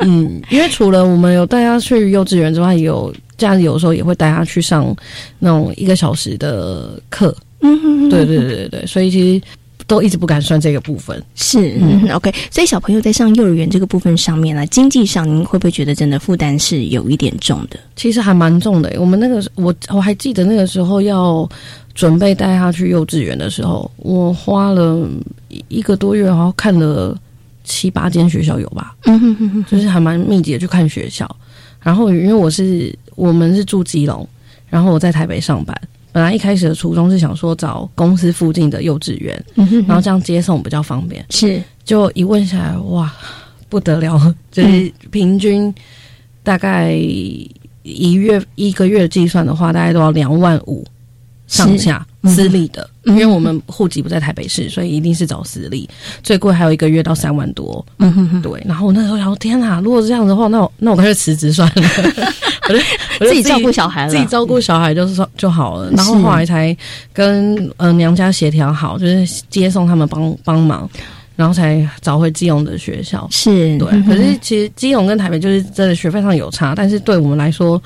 [0.00, 4.94] 嗯，因为除了我们有带他去幼稚园之外，有假日有时候也会带他去上
[5.38, 7.35] 那种一个小时的课。
[7.61, 9.47] 嗯，对对对对对，所以其实
[9.87, 11.23] 都一直不敢算这个部分。
[11.35, 12.31] 是，嗯，OK。
[12.51, 17.79] 所以小朋友在上幼儿园这个部分上面呢，经济上您会不会觉得真的负担是有一点重的？
[17.97, 18.94] 其实还蛮重的。
[18.99, 21.49] 我们那个我我还记得那个时候要
[21.94, 25.09] 准备带他去幼稚园的时候，我花了
[25.68, 27.16] 一个多月，然后看了
[27.62, 28.94] 七八间学校有吧？
[29.05, 31.25] 嗯哼哼哼，就是还蛮密集的去看学校。
[31.85, 34.29] 然后因为我是我们是住基隆，
[34.68, 35.81] 然后我在台北上班。
[36.11, 39.44] 本来一开始的初衷是想说找公司附近的幼稚园，
[39.87, 41.25] 然后这样接送比较方便。
[41.31, 43.12] 是，就一问下来，哇，
[43.68, 45.75] 不得了，就是平均
[46.44, 46.92] 大概
[47.83, 50.87] 一月一个月计算的话，大概都要两万五
[51.49, 52.88] 上下，私立的。
[53.05, 55.88] 因为我们户籍不在台北市，所以一定是找私立，
[56.23, 57.85] 最贵还有一个月到三万多。
[57.99, 58.62] 嗯哼哼，对。
[58.64, 61.83] 然后我那时候想，天哪，如果是这样的话，那我那我干脆辞职算了，
[62.69, 62.81] 我就
[63.21, 65.90] 我就自己照顾小孩了，自己照顾小孩就是说就好了。
[65.90, 66.77] 然后后来才
[67.12, 70.88] 跟呃娘家协调好，就是接送他们帮帮忙。
[71.37, 73.88] 然后才找回基隆的学校，是对。
[74.05, 77.83] 可是其实基隆跟台北就是真的学费上有差，但是对我们来说，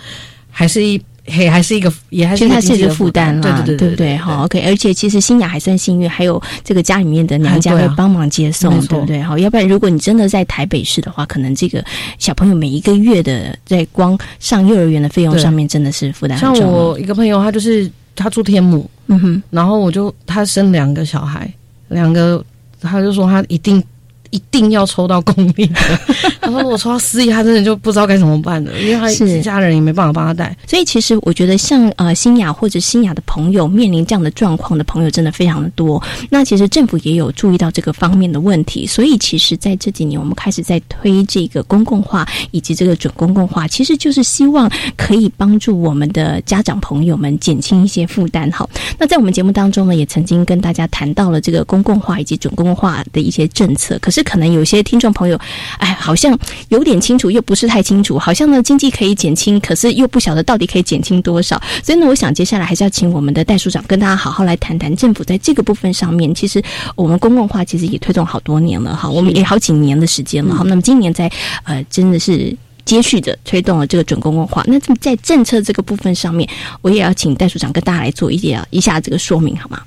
[0.51, 1.01] 还是一。
[1.31, 4.61] 嘿，还是一个，也还是它是一个负担啦，对对对对对，好，OK。
[4.67, 9.23] 而且其实新雅还算幸运，还有这个家里面的娘家 会帮忙接送，对不对？
[9.23, 11.85] 好，要不然如果你真的在台北市的话，可能这个
[12.19, 16.57] 小朋友每一个月的在光上幼儿园的费用上面真的是负担很重。
[16.57, 21.53] 像我一个朋友，他就是他住天母，嗯哼，然后我就他生两个小孩，
[21.88, 22.45] 两个，
[22.81, 23.83] 他就说他一定。
[24.31, 25.81] 一定要抽到公立的。
[26.41, 30.57] 他说：“我抽到私立，他真的就不知道该怎么办了，因为他是家人也没办法帮他带。
[30.67, 36.03] 所以其实我觉得，像呃新雅或者新雅的朋友面临这样的状况的朋友，真的非常的多。
[36.31, 48.51] 那其实政府也有注意到这个方面的问题，所以其实在这几年，我们开始在推这个公共化以及这个准公共化，其实就是希望可以帮助我们的家长朋友们减轻一些负担。
[48.53, 54.18] 好，那在我们节目当中呢，也曾经跟大家谈到了这个公共化以及准公共化的一些政策，可是。
[54.19, 55.39] 是可能有些听众朋友，
[55.79, 56.37] 哎，好像
[56.71, 58.19] 有点清楚，又不是太清楚。
[58.19, 61.61] 好像呢，经济可以减轻，可是又不晓得到底可以减轻多少。
[61.85, 66.35] 所以呢，我想接下来还是要请我们的戴署长跟大家好好来谈谈政府在这个部分上面。
[66.35, 66.61] 其实
[66.97, 70.65] 我们公共化其实也推动好多年了哈，我们也好几年的时间了哈。
[70.67, 71.31] 那么今年在
[71.63, 72.53] 呃，真的是
[72.85, 74.65] 接续着推动了这个准公共化。
[74.67, 76.49] 那在政策这个部分上面，
[76.83, 79.81] 我也要请戴署长跟大家来做一点一下这个说明，好吗？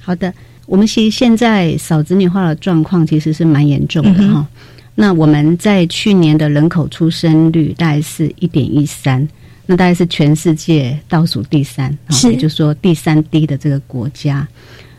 [0.00, 0.32] 好的。
[0.66, 4.46] 我们其实现在少子女化的状况其实是蛮严重的哈。
[4.94, 9.28] 那我们在去年的人口出生率大概是一点一三，
[9.66, 14.46] 那大概是全世界倒数第三，是也就是说第三低的这个国家。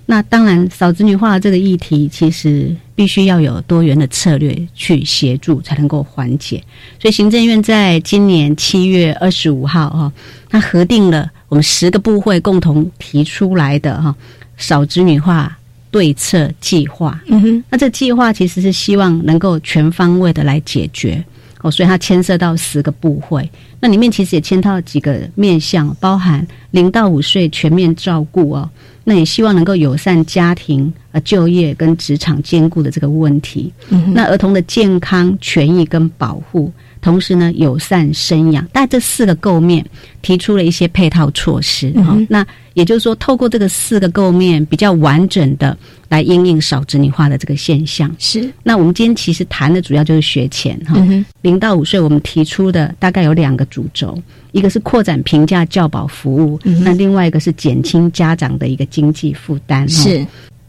[0.05, 6.63] 那当然少子女化的这个议题，其实必须要有多元的策略去协助，才能够缓解。
[6.99, 10.13] 所以行政院在今年七月二十五号哈，
[10.47, 14.15] 它核定了我们十个部会共同提出来的哈。
[14.57, 15.57] 少子女化
[15.91, 21.23] 对策计划，嗯哼，那这计划其实是希望能够全方位的来解决
[21.61, 28.69] 哦，所以它牵涉到十个部会，那里面其实也牵到几个面向，包含零到五岁全面照顾哦，
[29.03, 36.71] 那也希望能够友善家庭呃就业跟职场兼顾的这个问题，嗯，那儿童的健康权益跟保护。
[37.05, 39.85] 同时呢，友善生养，但这四个构面
[40.23, 42.17] 提出了一些配套措施哈。
[42.27, 45.77] 那也就是说，透过这个四个构面，比较完整的
[46.09, 48.11] 来应应少子女化的这个现象。
[48.17, 48.51] 是。
[48.63, 50.99] 那我们今天其实谈的主要就是学前哈，
[51.41, 54.19] 零到五岁，我们提出的大概有两个主轴，
[54.51, 59.87] 一个是扩展评价教保服务，那另外一个是减轻家长的一个经济负担。
[59.87, 60.25] 是。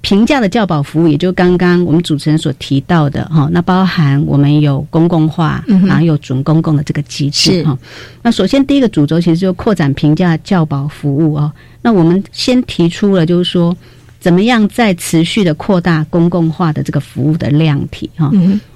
[0.07, 7.77] 平价的教保服务，也就刚刚我们主持人所提到的哈，那包含我们有公共化，然后有准公共的这个机制哈。
[8.23, 11.53] 那首先第一个主轴其实就扩展平价教保服务哦。
[11.83, 13.77] 那我们先提出了就是说，
[14.21, 18.31] 怎么样在持续的扩大公共化的这个服务的量体哈。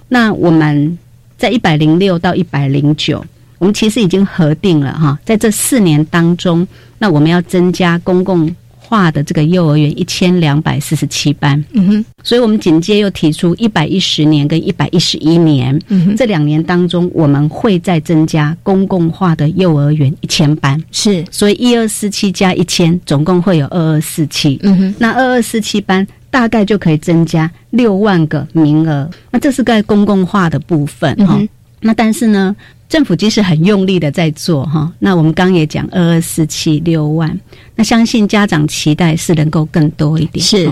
[0.08, 0.98] 那我们
[1.38, 3.24] 在一百零六到一百零九，
[3.58, 6.66] 我们其实已经核定了哈，在这四年当中，
[6.98, 8.52] 那我们要增加公共。
[8.90, 31.40] 化的这个幼儿园一千两百四十七班，嗯哼，所以我们紧接又提出一百一十年跟一百一十一年，嗯哼，这两年当中我们会再增加公共化的幼儿园一千班，是，所以一二四七加一千，总共会有二二四七，嗯哼，那二二四七班大概就可以增加六万个名额，那这是在公共化的部分哈，
[31.80, 32.56] 那但是呢？
[32.90, 37.38] 政府其实很用力的在做哈，那我们刚也讲二二四七六万，
[37.80, 40.70] 那相信家长期待是能够更多一点，是，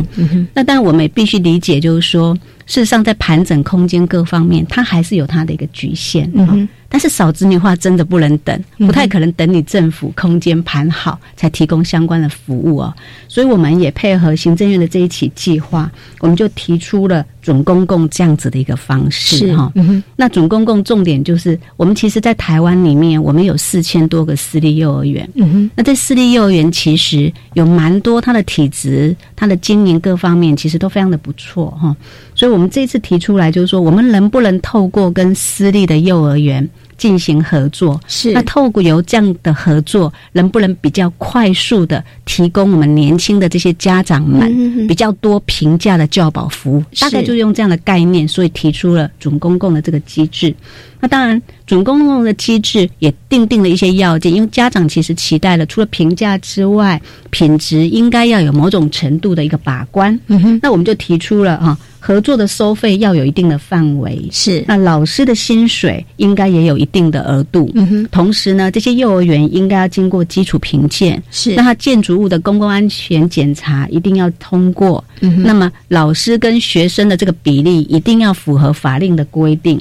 [0.52, 2.34] 那但我们也必须理解，就是说，
[2.66, 12.94] 事实上在盘整空间各方面，它还是有它的一个局限，嗯但是少子女化真的不能等，不太可能等你政府空间盘好才提供相关的服务哦。
[13.28, 19.70] 所以我们也配合行政院的这一起计划，我们就提出了准公共这样子的一个方式哈。
[20.16, 25.28] 那准公共重点就是，我们其实，在台湾里面，我们有四千多个私立幼儿园。
[25.34, 31.96] 嗯哼，那在私立幼儿园其实有蛮多，他的体质、他的经营各方面其实都非常的不错哈。
[32.34, 36.68] 所以我们这次提出来就是说，我们能不能透过跟私立的幼儿园。
[36.98, 46.84] 进行合作是那透过有这样的合作，能不能比较快速的提供我们年轻的这些家长们比较多平价的教保服务？
[47.00, 50.54] 大概就用这样的概念，所以提出了准公共的这个机制。
[51.00, 60.18] 那当然，准公共的机制也定定了一些要件，因为家长其实期待了，除了评价之外，品质应该要有某种程度的一个把关。
[60.26, 61.78] 嗯哼，那我们就提出了哈。
[62.00, 67.70] 合作的收费要有一定的范围，是那老师的薪水应该也有一定的额度。
[67.74, 75.02] 嗯哼，同时呢，这些幼儿园应该要经过基础评鉴，是那它建筑物的公共安全检查一定要通过。
[75.20, 79.80] 嗯哼，那么老师跟学生的这个比例一定要符合法令的规定。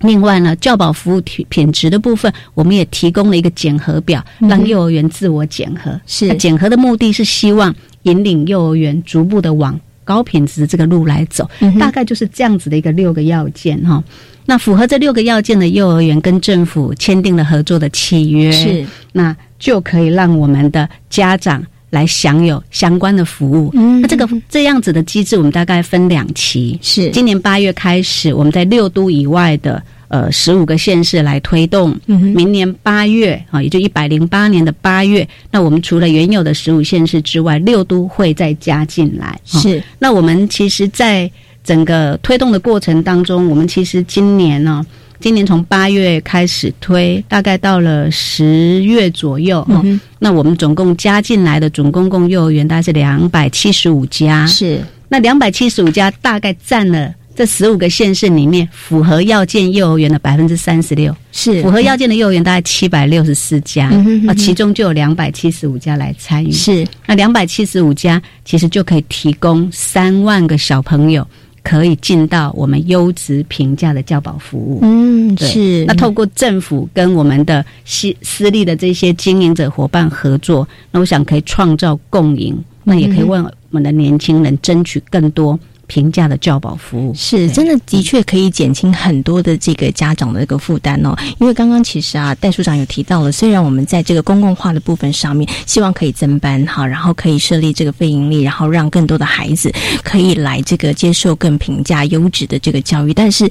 [0.00, 5.98] 另外呢，教保服务品品质的部分，我们也提供了一个检核表，让幼儿园自我检核。
[6.06, 9.78] 是检核的目的是希望引领幼儿园逐步的往。
[10.06, 11.46] 高品质的这个路来走，
[11.78, 14.02] 大概就是这样子的一个六个要件哈。
[14.46, 23.70] 那符合这六个要件的幼儿园跟政府签订了合作的契约，是那就可以让我们的家长来享有相关的服务。
[24.00, 29.82] 那这个这样子的机制，我们大概分两期，是今年八月开始，我们在六都以外的。
[30.08, 39.38] 呃，十五个县市来推动，明年八月啊，也就一百零八年的八月，那我们除了原有的十五县市之外，六都会再加进来。
[39.44, 41.28] 是，那我们其实，在
[41.64, 44.86] 整个推动的过程当中，我们其实今年呢，
[45.18, 49.82] 今年从八月开始推，大概到了十月左右哈，
[50.20, 54.46] 那我们总共加进来的准公共幼儿园大概是两百七十五家。
[54.46, 57.12] 是，那两百七十五家大概占了。
[57.36, 63.90] 这十五个县市里面，符合要件幼儿园的百分之三十六，是符合要件的幼儿园大概七百六十四家，
[64.26, 66.50] 啊，其中就有两百七十五家来参与。
[66.50, 71.26] 是那两百七十五家，其实就可以提供三万个小朋友
[71.62, 74.78] 可以进到我们优质平价的教保服务。
[74.82, 75.84] 嗯，是。
[75.84, 85.58] 那透过政府跟我们的私私立的这些经营者伙伴合作，那我想可以创造共赢，那也可以为我们的年轻人争取更多。
[85.86, 91.16] 平价的教保服务是真的，的确可以减轻很多的这个家长的一个负担哦。
[91.38, 99.72] 因为刚刚其实啊，戴处长有提到了，虽然我们在这个公共化的部分上面，希望可以增班哈，然后可以设立这个非盈利，然后让更多的孩子
[100.02, 103.48] 可以来这个接受更平价、优质的这个教育，但是。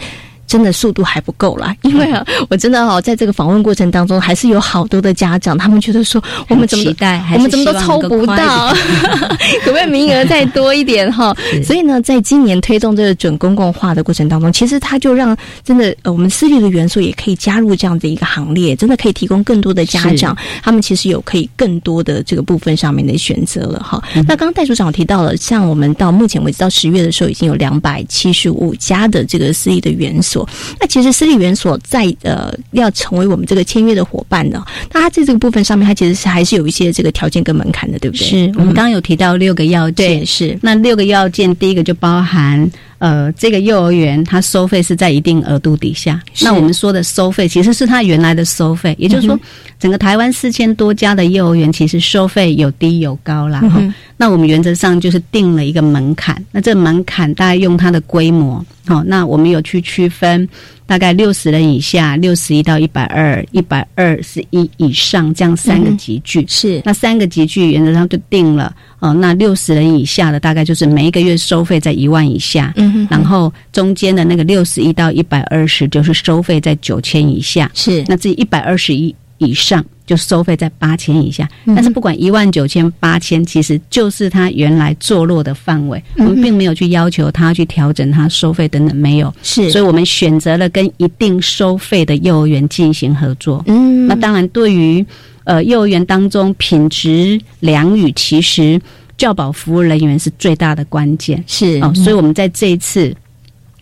[0.47, 8.73] 真的速度还不够啦， 因为啊，我真的哦，在这个访问过程当中，还是有好多的家长，他们觉得说，我们怎么期待，我们怎么都抽不到，
[9.63, 11.35] 可不可以名额再多一点哈？
[11.65, 24.01] 所以呢，在今年推动这个准公共化的过程当中，其实它就让真的呃，我们私立的元素也可以加入这样的一个行列，真的可以提供更多的家长，他们其实有可以更多的这个部分上面的选择了哈。
[24.27, 30.34] 那刚刚戴组长提到了，像我们到目前为止到十月的时候，已经有两百七十五家的这个私立的元素。
[30.79, 38.25] 那其实私立园所在呃要成为我们这个签约的伙伴呢，那它在这个部分上面，它其实是还是有一些这个条件跟门槛的，对不对？
[38.25, 40.57] 是我们刚刚有提到六个要件，是。
[40.61, 46.21] 那六个要件，第一个就包含呃这个幼儿园它收费是在一定额度底下。
[46.41, 49.39] 那我们说的收费其实是它原来的收费，也就是说
[49.79, 53.59] 整个台湾四千多家的幼儿园其实收费有低有高啦。
[53.61, 53.81] 哈。
[54.17, 60.47] 那我们原则上就是定了一个门槛，那这门槛大概用它的规模，好，那我们有去区分，
[60.86, 66.81] 大概六十人以下，六十一到一百二，一百二十一以上这样三个级距，是。
[66.86, 78.03] 那三个集聚原则上就定了，哦，那六十人以下的大概就是每一个月收费在一万以下，嗯，然后中间的那个六十一到一百二十就是收费在九千以下，是。
[78.07, 79.83] 那这一百二十一以上。
[80.06, 86.01] 就收费在八千以下，但是不管一万九千八千，其实就是他原来坐落的范围。
[86.18, 89.34] 我们并没有去要求他去调整他收费等等，没有。
[89.41, 93.64] 是，所以我们选择了跟一定收费的幼儿园进行合作。
[93.66, 95.03] 嗯，那当然，对于
[95.43, 98.80] 呃幼儿园当中品质良与，其实
[99.18, 101.43] 教保服务人员是最大的关键。
[101.47, 103.12] 是哦，所以我们在这一次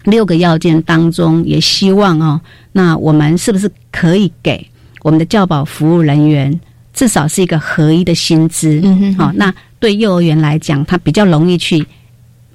[0.05, 2.39] 六个要件当中，也希望哦，
[2.71, 4.65] 那我们是不是可以给？
[5.03, 6.59] 我们的教保服务人员
[6.93, 8.81] 至少是一个合一的薪资，
[9.15, 11.85] 好，那对幼儿园来讲，他比较容易去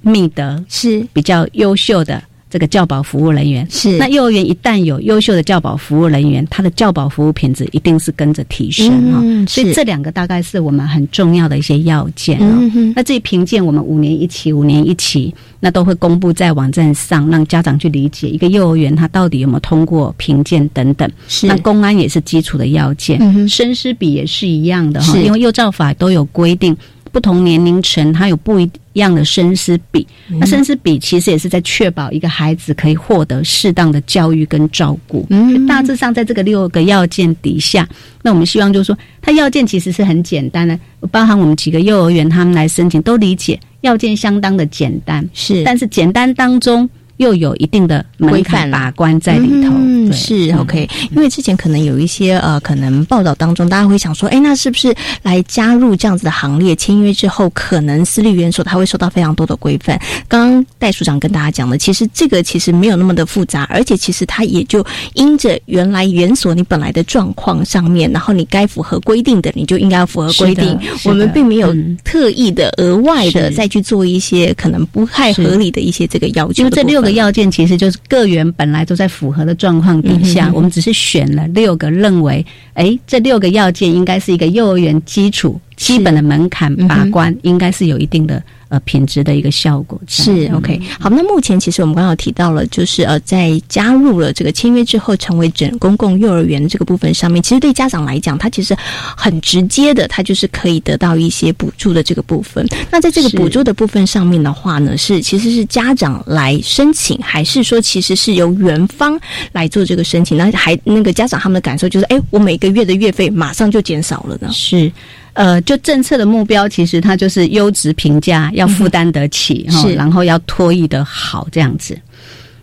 [0.01, 2.21] 觅得是比较优秀的。
[2.49, 9.21] 这个教保服务人员是那幼儿园一旦有优秀的教保服务人员，他的教保服务品质一定是跟着提升啊。
[9.47, 12.59] 所以这两个大概是我们很重要的一些要件啊。
[12.95, 21.07] 那这评鉴我们五年一期，五年一期，那都会公布在网站上，让家长去理解一个幼儿园它到底有没有通过评鉴等等。
[21.27, 26.75] 是那公安也是基础的要件，生师比也是一样的哈，因为幼教法都有规定。
[27.11, 30.07] 不同年龄层，他有不一样的生师比。
[30.39, 35.25] 那生师比其实也是在确保一个孩子可以获得适当的教育跟照顾。
[35.29, 37.87] 嗯，大致上在这个六个要件底下，
[38.21, 40.79] 那我们希望就是说，它要件其实是很简单的，
[41.11, 45.27] 包含我们几个幼儿园他们来申请都理解，要件相当的简单。
[45.33, 46.89] 是，但是简单当中。
[47.19, 50.89] 又有一定的门槛把关在里头，嗯，是 OK。
[51.11, 56.73] 因为之前可能有一些呃，可能报道当中，大家会想说，哎，那是不是来加入这样子的行列？
[56.77, 59.99] 签约之后，可能私立园所它会受到非常多的规范。
[60.29, 64.81] 刚刚戴署长跟大家讲的，其实这个其实没有那么的复杂，而且其实它也就
[65.15, 70.79] 因着原来园所你本来的状况上面，然后你该符合规定的，你就应该要符合规定。
[71.03, 77.08] 我们并没有特意的额外的再去做一些可能不太合理的一些这个要求，因为这六个。
[77.11, 88.41] 要件其实就是各园本来都在符合的状况底下，我们只是选了六个，认为哎，这六个要件应该是一个幼儿园基础基本的门槛把关，应该是有一定的。
[88.69, 90.79] 呃，品质的一个效果是 OK。
[90.99, 98.77] 好，那目前其实我们刚刚提到了，就是呃，在加入了这个签约之后，成为整公共幼儿园这个部分上面，其实对家长来讲，他其实
[99.17, 102.63] 很直接的，他就是可以得到一些补助的这个部分。
[102.91, 109.19] 那在这个补助的部分上面的话呢，是其实是家长来申请，还是说其实是由园方
[109.51, 110.37] 来做这个申请？
[110.37, 114.47] 那还那个家长他们的感受就是，哎，我每个月的月费马上就减少了呢？
[114.53, 114.91] 是。
[115.33, 121.97] 呃，就政策的目标，其实它就是优质评价，要负担得起，是，然后要脱译的好这样子。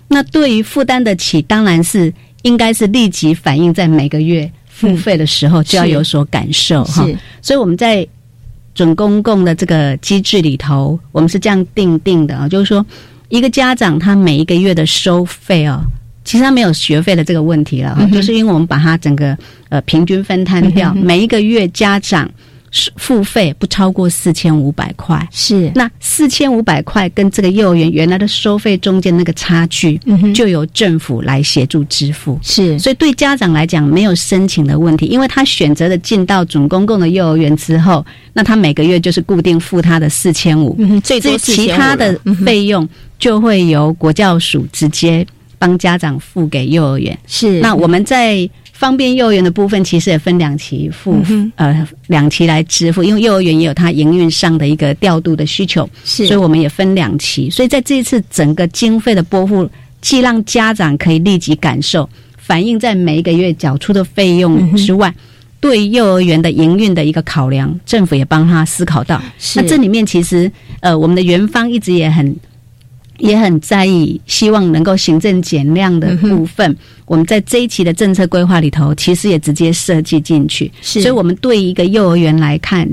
[0.09, 2.13] 那对于负担得起，当然是
[2.43, 7.07] 应该是立即反映在每个月付费的时候就要有所感受哈。
[7.41, 8.07] 所以我们在
[8.75, 12.85] 准公共的这个机制里头，我们是这样定定的啊，就是说
[13.31, 15.83] 一个家长他每一个月的收费啊，
[16.25, 19.37] 其实他没有学费的这个问题了，就是因为我们把它整个
[19.71, 22.31] 呃平均分摊掉，每一个月家长。
[22.97, 25.71] 付费不超过四千五百块，是。
[25.75, 30.01] 那四千五百块跟这个幼儿园原来的收费中间那个差距，
[30.35, 32.39] 就由政府来协助支付。
[32.43, 45.27] 是，所以对家长来讲没有申请的问题，因为他选择的进到准公共的幼儿园之后，那他每个月就是固定付他的四千五，最多其他的费用就会由国教署直接
[45.59, 47.17] 帮家长付给幼儿园。
[47.27, 48.49] 是，那我们在。
[48.79, 51.17] 方便幼儿园的部分其实也分两期付，
[51.57, 57.49] 呃，两期来支付，因为幼儿园也有它营运上的一个调度的需求，是，所以我们也分两期。
[57.49, 59.67] 所以在这一次整个经费的拨付，
[60.03, 62.07] 既让家长可以立即感受，
[62.37, 65.15] 反映在每一个月缴出的费用之外，
[65.59, 69.21] 对幼儿园的营运的一个考量，政府也帮他思考到。
[69.55, 72.37] 那这里面其实，呃，我们的园方一直也很。
[73.19, 80.71] 也很在意，希望能够行政减量的部分，我们在这一期的政策规划里头，其实也直接设计进去。
[80.83, 82.89] 是，所以我们对一个幼儿园来看，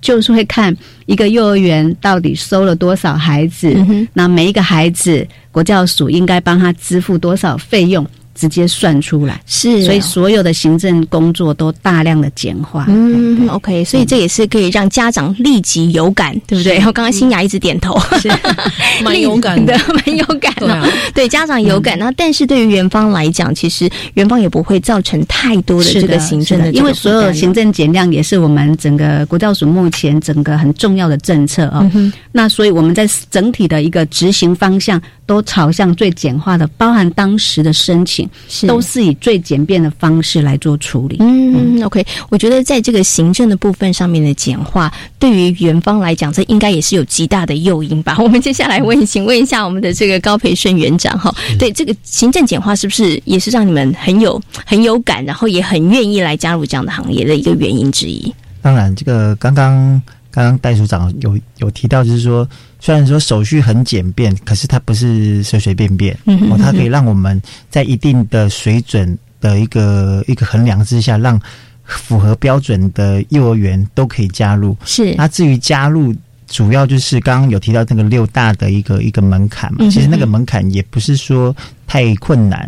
[0.00, 0.76] 就是会看
[1.06, 3.76] 一个幼儿园到底收了多少孩子，
[4.12, 8.06] 那每一个孩子，国教署应该帮他支付多少费用。
[8.34, 9.40] 直接算出来。
[9.46, 12.86] 是，所以所有的行政工作都大量的简化。
[12.88, 16.76] 嗯，OK，所以这也是可以让家长立即有感，对不对？
[16.76, 18.30] 然后刚刚新雅一直点头，是。
[19.02, 20.88] 蛮有感的， 蛮有感的。
[21.14, 31.90] 对家长有感，那但是对于园方来讲，其实园方也不会造成太多的这个行政的，因为所有行政减量也是我们整个国教署目前整个很重要的政策啊。
[32.30, 35.00] 那所以我们在整体的一个执行方向
[35.32, 38.28] 都朝向最简化的，包含当时的申请。
[38.66, 41.16] 都是以最简便的方式来做处理。
[41.20, 48.16] 嗯，OK，我觉得在这个行政的部分上面的简化，对于园方来讲，这应该也是有极大的诱因吧。
[48.20, 58.32] 我们接下来问，请问一下我们的这个高培顺园长哈，对这个行政简化是不是也是让你们很有很有感，然后也很愿意来加入这样的行业的一个原因之一？
[58.60, 62.46] 当然，这个刚刚刚刚戴署长有有提到，就是说。
[62.84, 66.12] 虽然说手续很简便，可是它不是随随便便
[66.50, 71.40] 哦，它可以让我们在一定的水准的一个一个衡量之下，让
[71.84, 74.76] 符合标准的幼儿园都可以加入。
[74.84, 76.12] 是，那至于加入，
[76.48, 81.54] 主要就是刚刚有提到那个六大的一个一个门槛嘛，其实那个门槛也不是说
[81.86, 82.62] 太困难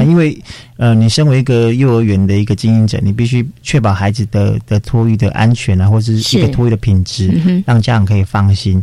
[0.00, 0.36] 啊，因为
[0.78, 8.82] 呃，你身为一个幼儿园的一个经营者，你必须确保孩子的的托育的安全啊，或者是一个托育的品质，让家长可以放心。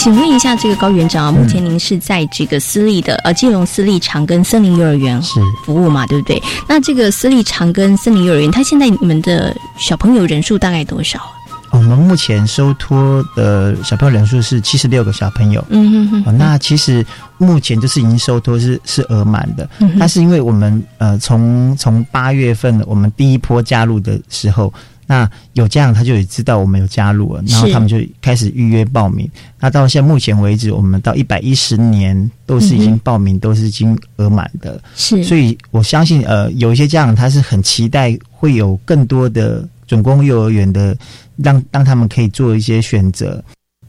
[0.00, 6.06] 请问一下，这个高园长啊，目前您是在这个私立的呃，基隆私立长庚森林幼儿园是服务嘛？
[6.06, 6.42] 对不对？
[6.66, 11.20] 那这个私立长庚森林幼儿园，它现在你们的小朋友人数大概多少？
[11.72, 15.62] 我们目前收托的小朋友人数是七十六个小朋友。
[15.68, 16.38] 嗯哼哼。
[16.38, 17.04] 那其实
[17.36, 24.72] 目前就是已经收托是是额满的，嗯但是因为我们呃从从八月份我们第一波加入的时候。
[25.10, 29.28] 那有家长他就也知道我们有加入了，然后他们就开始预约报名。
[29.58, 34.80] 那到现在目前为止，我们到一百一十年都是已经报名，都是已经额满的。
[34.94, 40.96] 是，所以我相信，呃，有一些家长他是很期待会有更多的准公幼儿园的，
[41.36, 43.42] 让让他们可以做一些选择。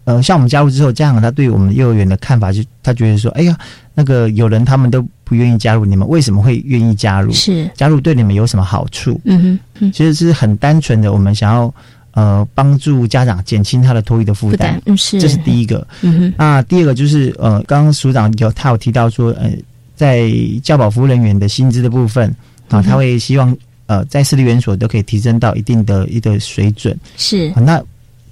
[0.03, 3.55] 呃，像我们加入之后，家长他对我们幼儿园的看法，就他觉得说，哎呀，
[3.93, 7.31] 那个有人他们都不愿意加入，你们为什么会愿意加入？
[7.31, 9.21] 是加入对你们有什么好处？
[9.25, 11.71] 嗯哼，其实是很单纯的，我们想要
[12.13, 14.81] 呃帮助家长减轻他的托育的负担。
[14.87, 15.85] 嗯，是，这是第一个。
[16.01, 19.51] 嗯哼，那第二个就是呃，刚刚署长有他有提到说，呃，
[19.95, 20.31] 在
[20.63, 22.35] 教保服务人员的薪资的部分
[22.69, 26.97] 啊，他会希望呃在私立园所都可以提升到一定的一个水准。
[27.17, 27.79] 是，那。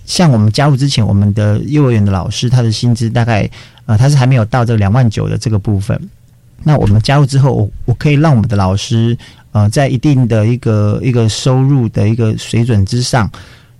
[0.09, 3.47] 像我们加入之前，我们的幼儿园的老师，他的薪资大概，
[3.85, 5.95] 呃，他是还没有到这个两万九的这个部分。
[6.63, 9.15] 那我们加入之后，我我可以让我们的老师，
[9.51, 13.29] 呃，在一定的一个一个收入的一个水准之上，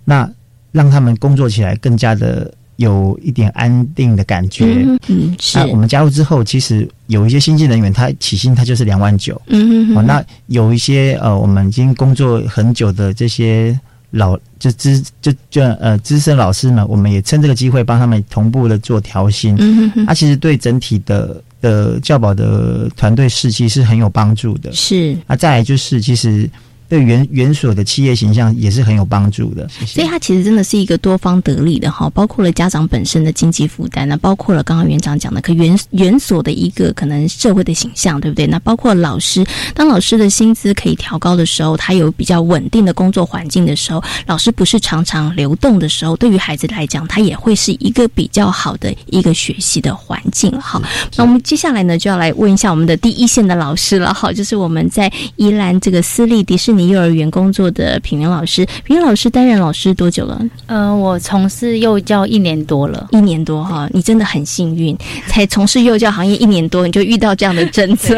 [0.05, 0.30] 那
[0.71, 4.86] 让他们工作起来更加的有一点安定的感觉。
[5.07, 5.57] 嗯，是。
[5.57, 9.41] 那我们加入之后，其实有一些新进人员，他起薪他就是两万九。
[9.47, 13.77] 嗯哦，那有一些呃，我们已经工作很久的这些。
[14.12, 19.55] 老就资就就呃资深老师们，我们也趁这个机会帮他们同步的做调薪。
[19.60, 24.72] 嗯哼，他其实对整体的的教保的团队士气是很有帮助的。
[24.72, 26.49] 是啊，再来就是其实。
[26.89, 38.47] 对原原所的企业形象也是很有帮助的，所以它其实真的是一个多方得利的哈，包括了家长本身的经济负担，那包括了刚刚园长讲的，可原原所的一个可能社会的形象，对不对？
[38.47, 50.81] 那包括老师，当老师的薪资可以调高的时候，他有比较稳定的工作环境的时候，老师不是常常流动的时候，对于孩子来讲，他也会是一个比较好的一个学习的环境哈。
[51.15, 56.78] 那我们接下来呢，就要来问一下我们的第一线的老师了哈，就是我们在宜兰这个私立迪士尼。
[56.88, 60.41] 幼儿园工作的品玲老师，品玲老师担任老师多久了？
[60.67, 68.17] 呃，我从事幼教一年多了，一年多哈，你真的很幸运，才从事幼教行业一年多，你就遇到这样的政策，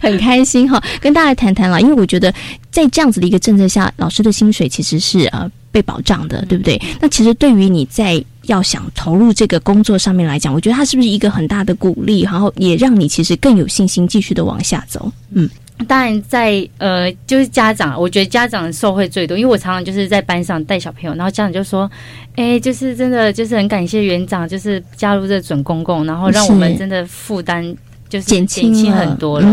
[0.00, 0.82] 很开心哈。
[1.00, 2.32] 跟大家谈谈了，因为我觉得
[2.70, 6.80] 在这样子的一个政策下，老师的薪水其实是呃被保障的，对不对？
[7.00, 15.10] 那其实对于你在要想投入这个工作上面来讲，我觉得它是不是一个很大的鼓励，然后也让你其实更有信心继续的往下走？
[15.32, 15.48] 嗯。
[15.88, 21.90] 当然，在呃，就是家长，我觉得家长受惠最多，因为我常常就是在班上带小朋友，然后家长就说
[22.36, 27.64] ：“哎，就是真的，就是很感谢园长，就是加入这准公共，然后让我们真的负担
[28.08, 29.48] 就是减轻很多了。”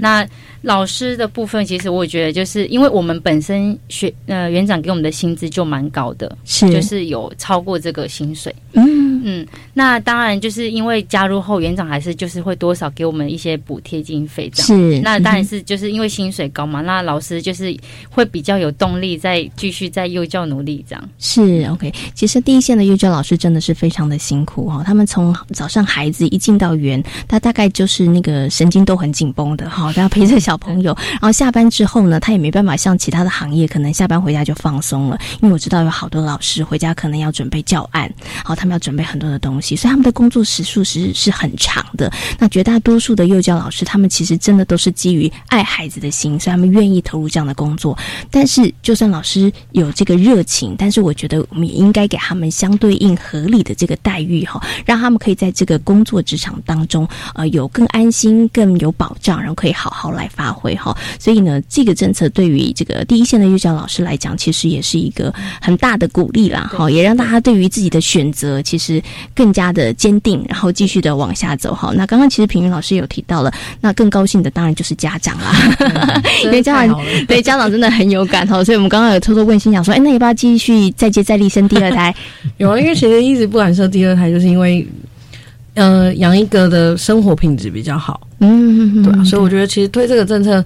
[0.00, 0.26] 那
[0.62, 8.54] 老师的部分，其实我觉得就是因为我们本身学呃园长给我们的薪资就蛮高的，是就是有超过这个薪水。
[8.72, 14.66] 嗯嗯，那当然就是因为加入后，园长还是就是会多少给我们一些补贴经费这样。
[14.66, 17.74] 是，那当然是就是因为薪水高嘛，那老师就是
[18.08, 21.08] 会比较有动力再继续在幼教努力这样。
[21.18, 30.49] 是 OK，其实第一线的幼教老师真的是非常的辛苦哈，他们从早上孩子一进到园，他大概就是那个神经都很紧绷的哈，他要陪着小。
[30.50, 35.16] 小朋友，然后下班之后呢，他也没办法像其他的行业，可能下班回家就放松了。
[35.40, 42.12] 因为我知道有好多老师回家可能要准备教案，好，他们要准备很多的东西，所以他们的工作时数是是很长的。
[42.36, 47.96] 那绝大多数的幼教老师，他们其实真的都是基于爱孩子的心，所以他们愿意投入这样的工作。
[48.28, 60.28] 但是，就算老师有这个热情，但是我觉得我们也应该给他们相对应合理的这个待遇哈，让他们可以在这个工作职场当中，呃，有更安心、更有保障，然后可以好好来。
[60.40, 65.30] 发挥哈，所以呢，这个政策对于这个第一线的幼教老师来讲，其实也是一个
[65.60, 66.70] 很大的鼓励啦。
[66.74, 69.02] 哈，也让大家对于自己的选择其实
[69.34, 71.74] 更加的坚定，然后继续的往下走。
[71.74, 78.64] 哈，那刚刚其实平云老师有提到了，那更高兴的当然就是家长啦，因为家长对家长真的很有感哈。
[78.64, 82.14] 所以我们刚刚有偷偷问心想说，哎，那要不要继续再接再厉生第二胎？
[82.56, 84.88] 有啊，因为其实一直不敢生第二胎，就是因为。
[85.74, 90.64] 呃，养一个的生活品质比较好，嗯，对，所以我觉得其实推这个政策。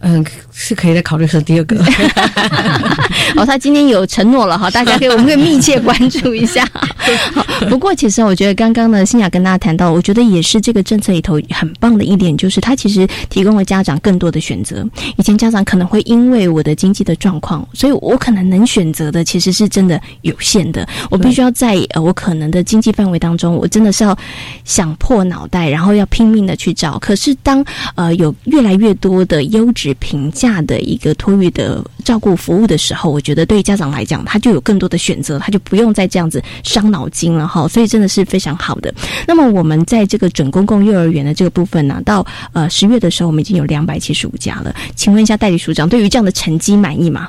[0.00, 1.76] 嗯，是可以再考虑是第二个。
[3.36, 6.66] 哦，他今天有承诺了哈， 大家可以我们可以密切关注一下。
[7.68, 14.86] 不过，其实我觉得刚刚呢，新雅跟大家谈到，我觉得也是这个政策里头很棒的一点，就是它其实提供了家长更多的选择。
[15.16, 20.86] 以前家长可能会因为我的经济的状况，所以我可能能选择的其实是真的有限的。
[21.10, 24.16] 我必须要在呃我可能的经济范围当中，我真的是要
[24.64, 26.98] 想破脑袋，然后要拼命的去找。
[26.98, 37.66] 可是当呃有越来越多的优质值评价的一个托育的照顾服务的时候，我觉得对于家长来讲，他就有更多的选择，他就不用再这样子伤脑筋了哈。
[37.68, 38.94] 所以真的是非常好的。
[39.26, 44.74] 那么我们在这个准公共幼儿园的这个部分呢，到呃十月的时候，我们已经有两百七十五家了。
[44.94, 47.28] 请问一下代理署长，对于这样的成绩满意吗？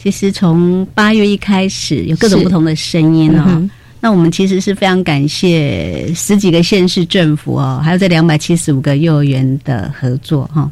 [0.00, 3.68] 其实从八月一开始，有各种不同的声音哦。
[4.00, 10.70] 那我们其实是非常感谢十几个县市政府哦，还有这两百七十五个幼儿园的合作哈。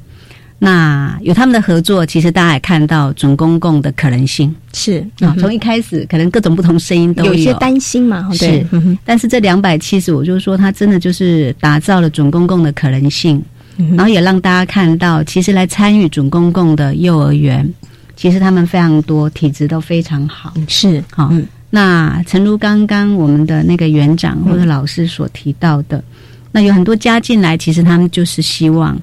[0.59, 5.37] 那有他们的合作，其实大家也看到准公共的可能性是啊。
[5.39, 8.67] 从一开始可能各种不同声音都有一些担心嘛，是。
[9.05, 13.43] 但是这两百七十五，就是说它真的就是打造了准公共的可能性，
[13.91, 17.71] 然后也让大家看到，其实来参与准公共的幼儿园。
[18.17, 20.55] 其实他们非常多，体质都非常好。
[20.69, 21.31] 是好，
[21.69, 26.03] 那诚如刚刚我们的那个园长或者老师所提到的，
[26.51, 28.99] 那有很多加进来，其实他们就是希望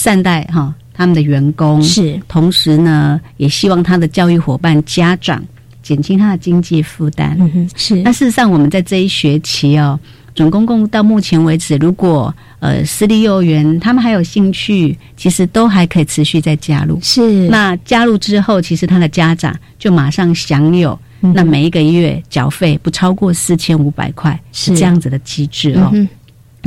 [0.00, 5.42] 善待哈他们的员工，是同时呢，也希望他的教育伙伴家长
[5.82, 7.36] 减轻他的经济负担。
[7.38, 7.96] 嗯哼是。
[7.96, 9.98] 那事实上，我们在这一学期哦。
[10.32, 16.98] 准公共到目前为止，如果呃私立幼儿园他们还有兴趣，其实都还可以持续再加入。
[17.02, 25.92] 是，那加入之后，其实他的家长就马上享有那每一个月缴费不超过四千五百块，是这样子的机制哦。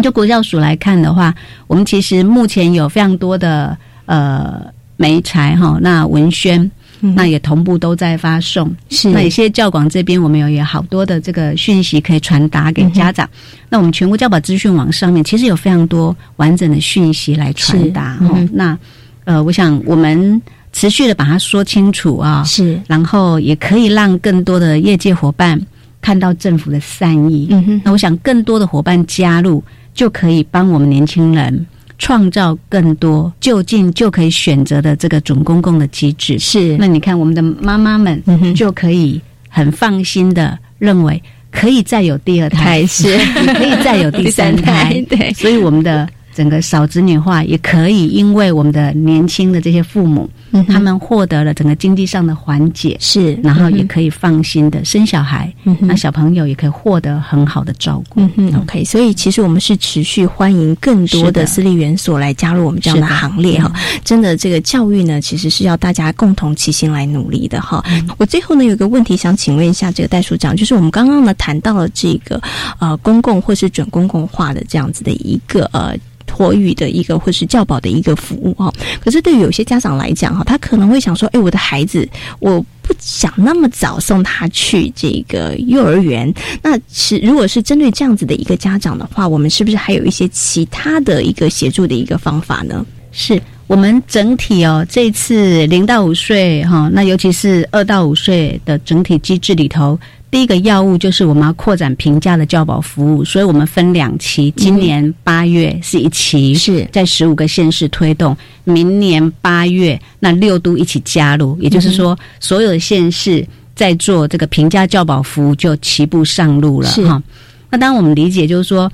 [0.01, 1.33] 就国教署来看的话，
[1.67, 4.61] 我们其实目前有非常多的呃
[4.97, 6.71] 媒材哈，那文宣。
[7.17, 13.29] 那也同步都在发送，是那有些教广这边我们有也好多的这个讯息可以传达给家长。
[13.67, 18.33] 那我们全国教保资讯网上面其实有非常多完整的讯息来传达哈。
[18.53, 18.79] 那
[19.25, 20.41] 呃，我想我们
[20.71, 25.59] 持续的把它说清楚啊，是，然后也可以让更多的业界伙伴
[26.01, 27.49] 看到政府的善意。
[27.51, 29.61] 嗯哼，那我想更多的伙伴加入，
[29.93, 31.65] 就可以帮我们年轻人。
[31.99, 36.37] 创造更多就近就可以选择的这个准公共的机制。
[36.37, 38.21] 是，那你看我们的妈妈们
[38.53, 43.17] 就可以很放心的认为可以再有第二胎，是。
[43.55, 46.09] 可以再有 第三胎，对，所以我们的。
[46.33, 50.29] 整个少子女化也可以，因为我们的年轻的这些父母，
[50.67, 58.21] 他们获得了整个经济上的缓解，是，然后也可以放心的生小孩，那小朋友也可以获得很好的照顾。
[58.37, 63.71] 嗯 OK，所以其实我们是持续欢迎更多的私立园所来加入我们这样的行列哈。
[64.03, 67.83] 真的，这个教育呢，其实是要大家共同齐心来努力的哈。
[68.17, 72.41] 我最后呢有个问题想请问一下这个戴署长，就是我们刚刚呢谈到了这个
[72.79, 75.95] 呃公共或是准公共化的这样子的一个呃。
[76.33, 82.09] 托育的一个或是教保的一个服务哈，可是对于有些家长来讲哈，他可能会想说，哎，我的孩子
[82.39, 92.83] 我不想那么早送他去这个幼儿园，那是如果是针对这样子的一个家长的话，我们是不是还有一些其他的一个协助的一个方法呢？
[93.11, 99.99] 是我们整体哦，这次零到五岁哈，那尤其是二到五岁的整体机制里头。
[100.33, 106.83] 第一个药物就是我们要扩展平价的教保服务，所以我们分两期，今年八月是一期，是。
[106.91, 117.21] 在十五个县市推动，明年八月那六都一起加入，也就是说，所有的县市在做这个平价教保服务就齐步上路了哈。
[117.69, 118.91] 那当然我们理解就是说，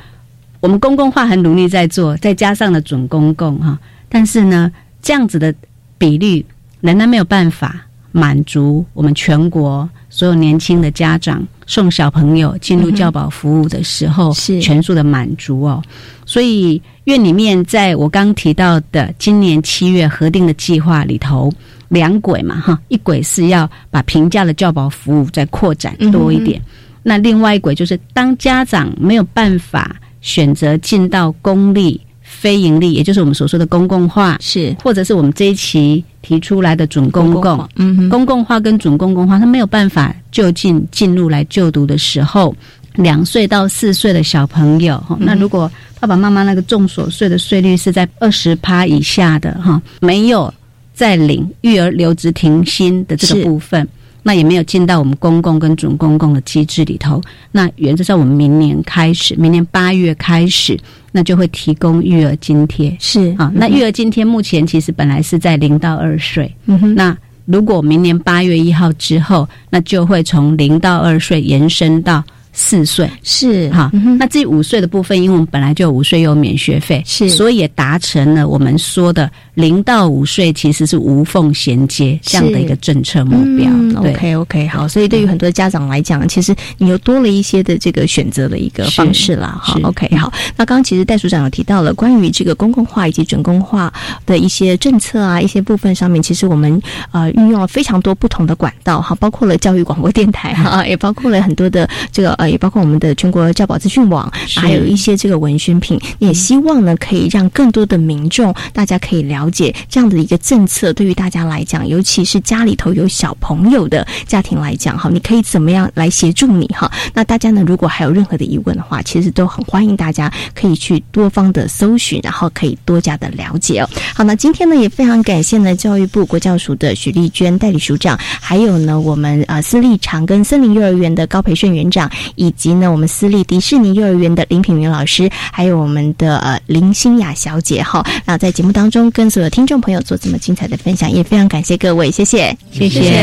[0.60, 3.80] 我们公共化很努力在做，再加上了准公共哈，
[4.10, 4.70] 但是呢，
[5.02, 5.56] 这样子的
[5.98, 6.46] 比率
[6.82, 9.90] 仍然没有办法满足我们全国。
[10.12, 15.82] 所有年轻的家长送小朋友进入教保服务的时候，是全数的满足哦。
[16.26, 21.54] 所以院里面在我刚提到的今年七月核定的计划里头，
[21.90, 26.60] 两轨嘛哈，一轨是要把平价的教保服务再扩展多一点，
[27.04, 32.02] 那另外一轨就是当家长没有办法选择进到公立。
[32.40, 34.74] 非盈利，也就是我们所说的公共化，是。
[34.82, 42.56] 或者是我们这一期提出来的准公共，嗯，公共化跟准公共化，它没有办法就近进入来就读的时候，
[42.96, 45.70] 两岁到四岁的小朋友，哈，那如果
[46.00, 50.54] 爸爸妈妈那个重所税的税率是在二十趴以下的，哈，没有
[50.94, 53.86] 在领育儿留职停薪的这个部分。
[54.24, 57.22] 那也没有进到我们公共跟准公共的机制里头。
[57.52, 60.78] 那原则上，我们明年开始，明年八月开始，
[61.12, 62.96] 那就会提供育儿津贴。
[63.00, 66.54] 是啊，那育儿津贴目前其实本来是在零到二岁。
[66.66, 66.96] 嗯哼。
[66.96, 73.90] 那如果明年八月一号之后，那就会从零到二岁延伸到四岁，是哈。
[74.20, 83.70] 那至于五岁的部分，因为我们本来就有五岁有免学费，是，所以也达成了我们说的零到五岁其实是无缝衔接这样的一个政策目标。
[84.00, 89.60] OK OK，好，所以对于很多家长来讲，其实你又多了一些的这个选择的一个方式啦。
[89.62, 90.32] 哈，OK，好。
[90.56, 93.94] 那刚刚其实戴署长有提到了关于这个公共化以及准公化
[94.26, 96.82] 的一些政策啊，一些部分上面，其实我们
[97.12, 116.92] 呃运用了非常多不同的管道哈，包括了教育广播电台 哈，也包括了很多的这个呃，也包括我们的全国教保资讯网，还有一些这个文宣品，也希望呢可以让更多的民众大家可以了解这样的一个政策，对于大家来讲，尤其是家里头有小朋友的家庭来讲哈，你可以怎么样来协助你哈？
[117.14, 123.90] 那大家呢，如果还有任何的疑问的话，其实都很欢迎大家可以去多方的搜寻，然后可以多加的了解哦。
[124.14, 138.06] 好，那今天呢也非常感谢呢教育部国教署的许丽娟代理署长，还有呢我们啊私立长庚森林幼儿园的高培顺园长，以及呢我们私立迪士尼幼儿园的林品云老师，还有我们的呃林心雅小姐哈。
[138.26, 143.14] 那在节目当中跟有听众朋友做这么精彩的分享，也非常感谢各位，谢谢，谢谢。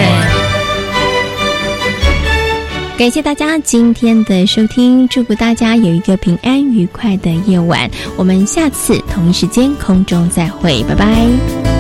[2.99, 7.91] 感谢大家今天的收听，祝福大家有一个平安愉快的夜晚。
[8.17, 11.76] 我们下次同一时间空中再会，拜拜。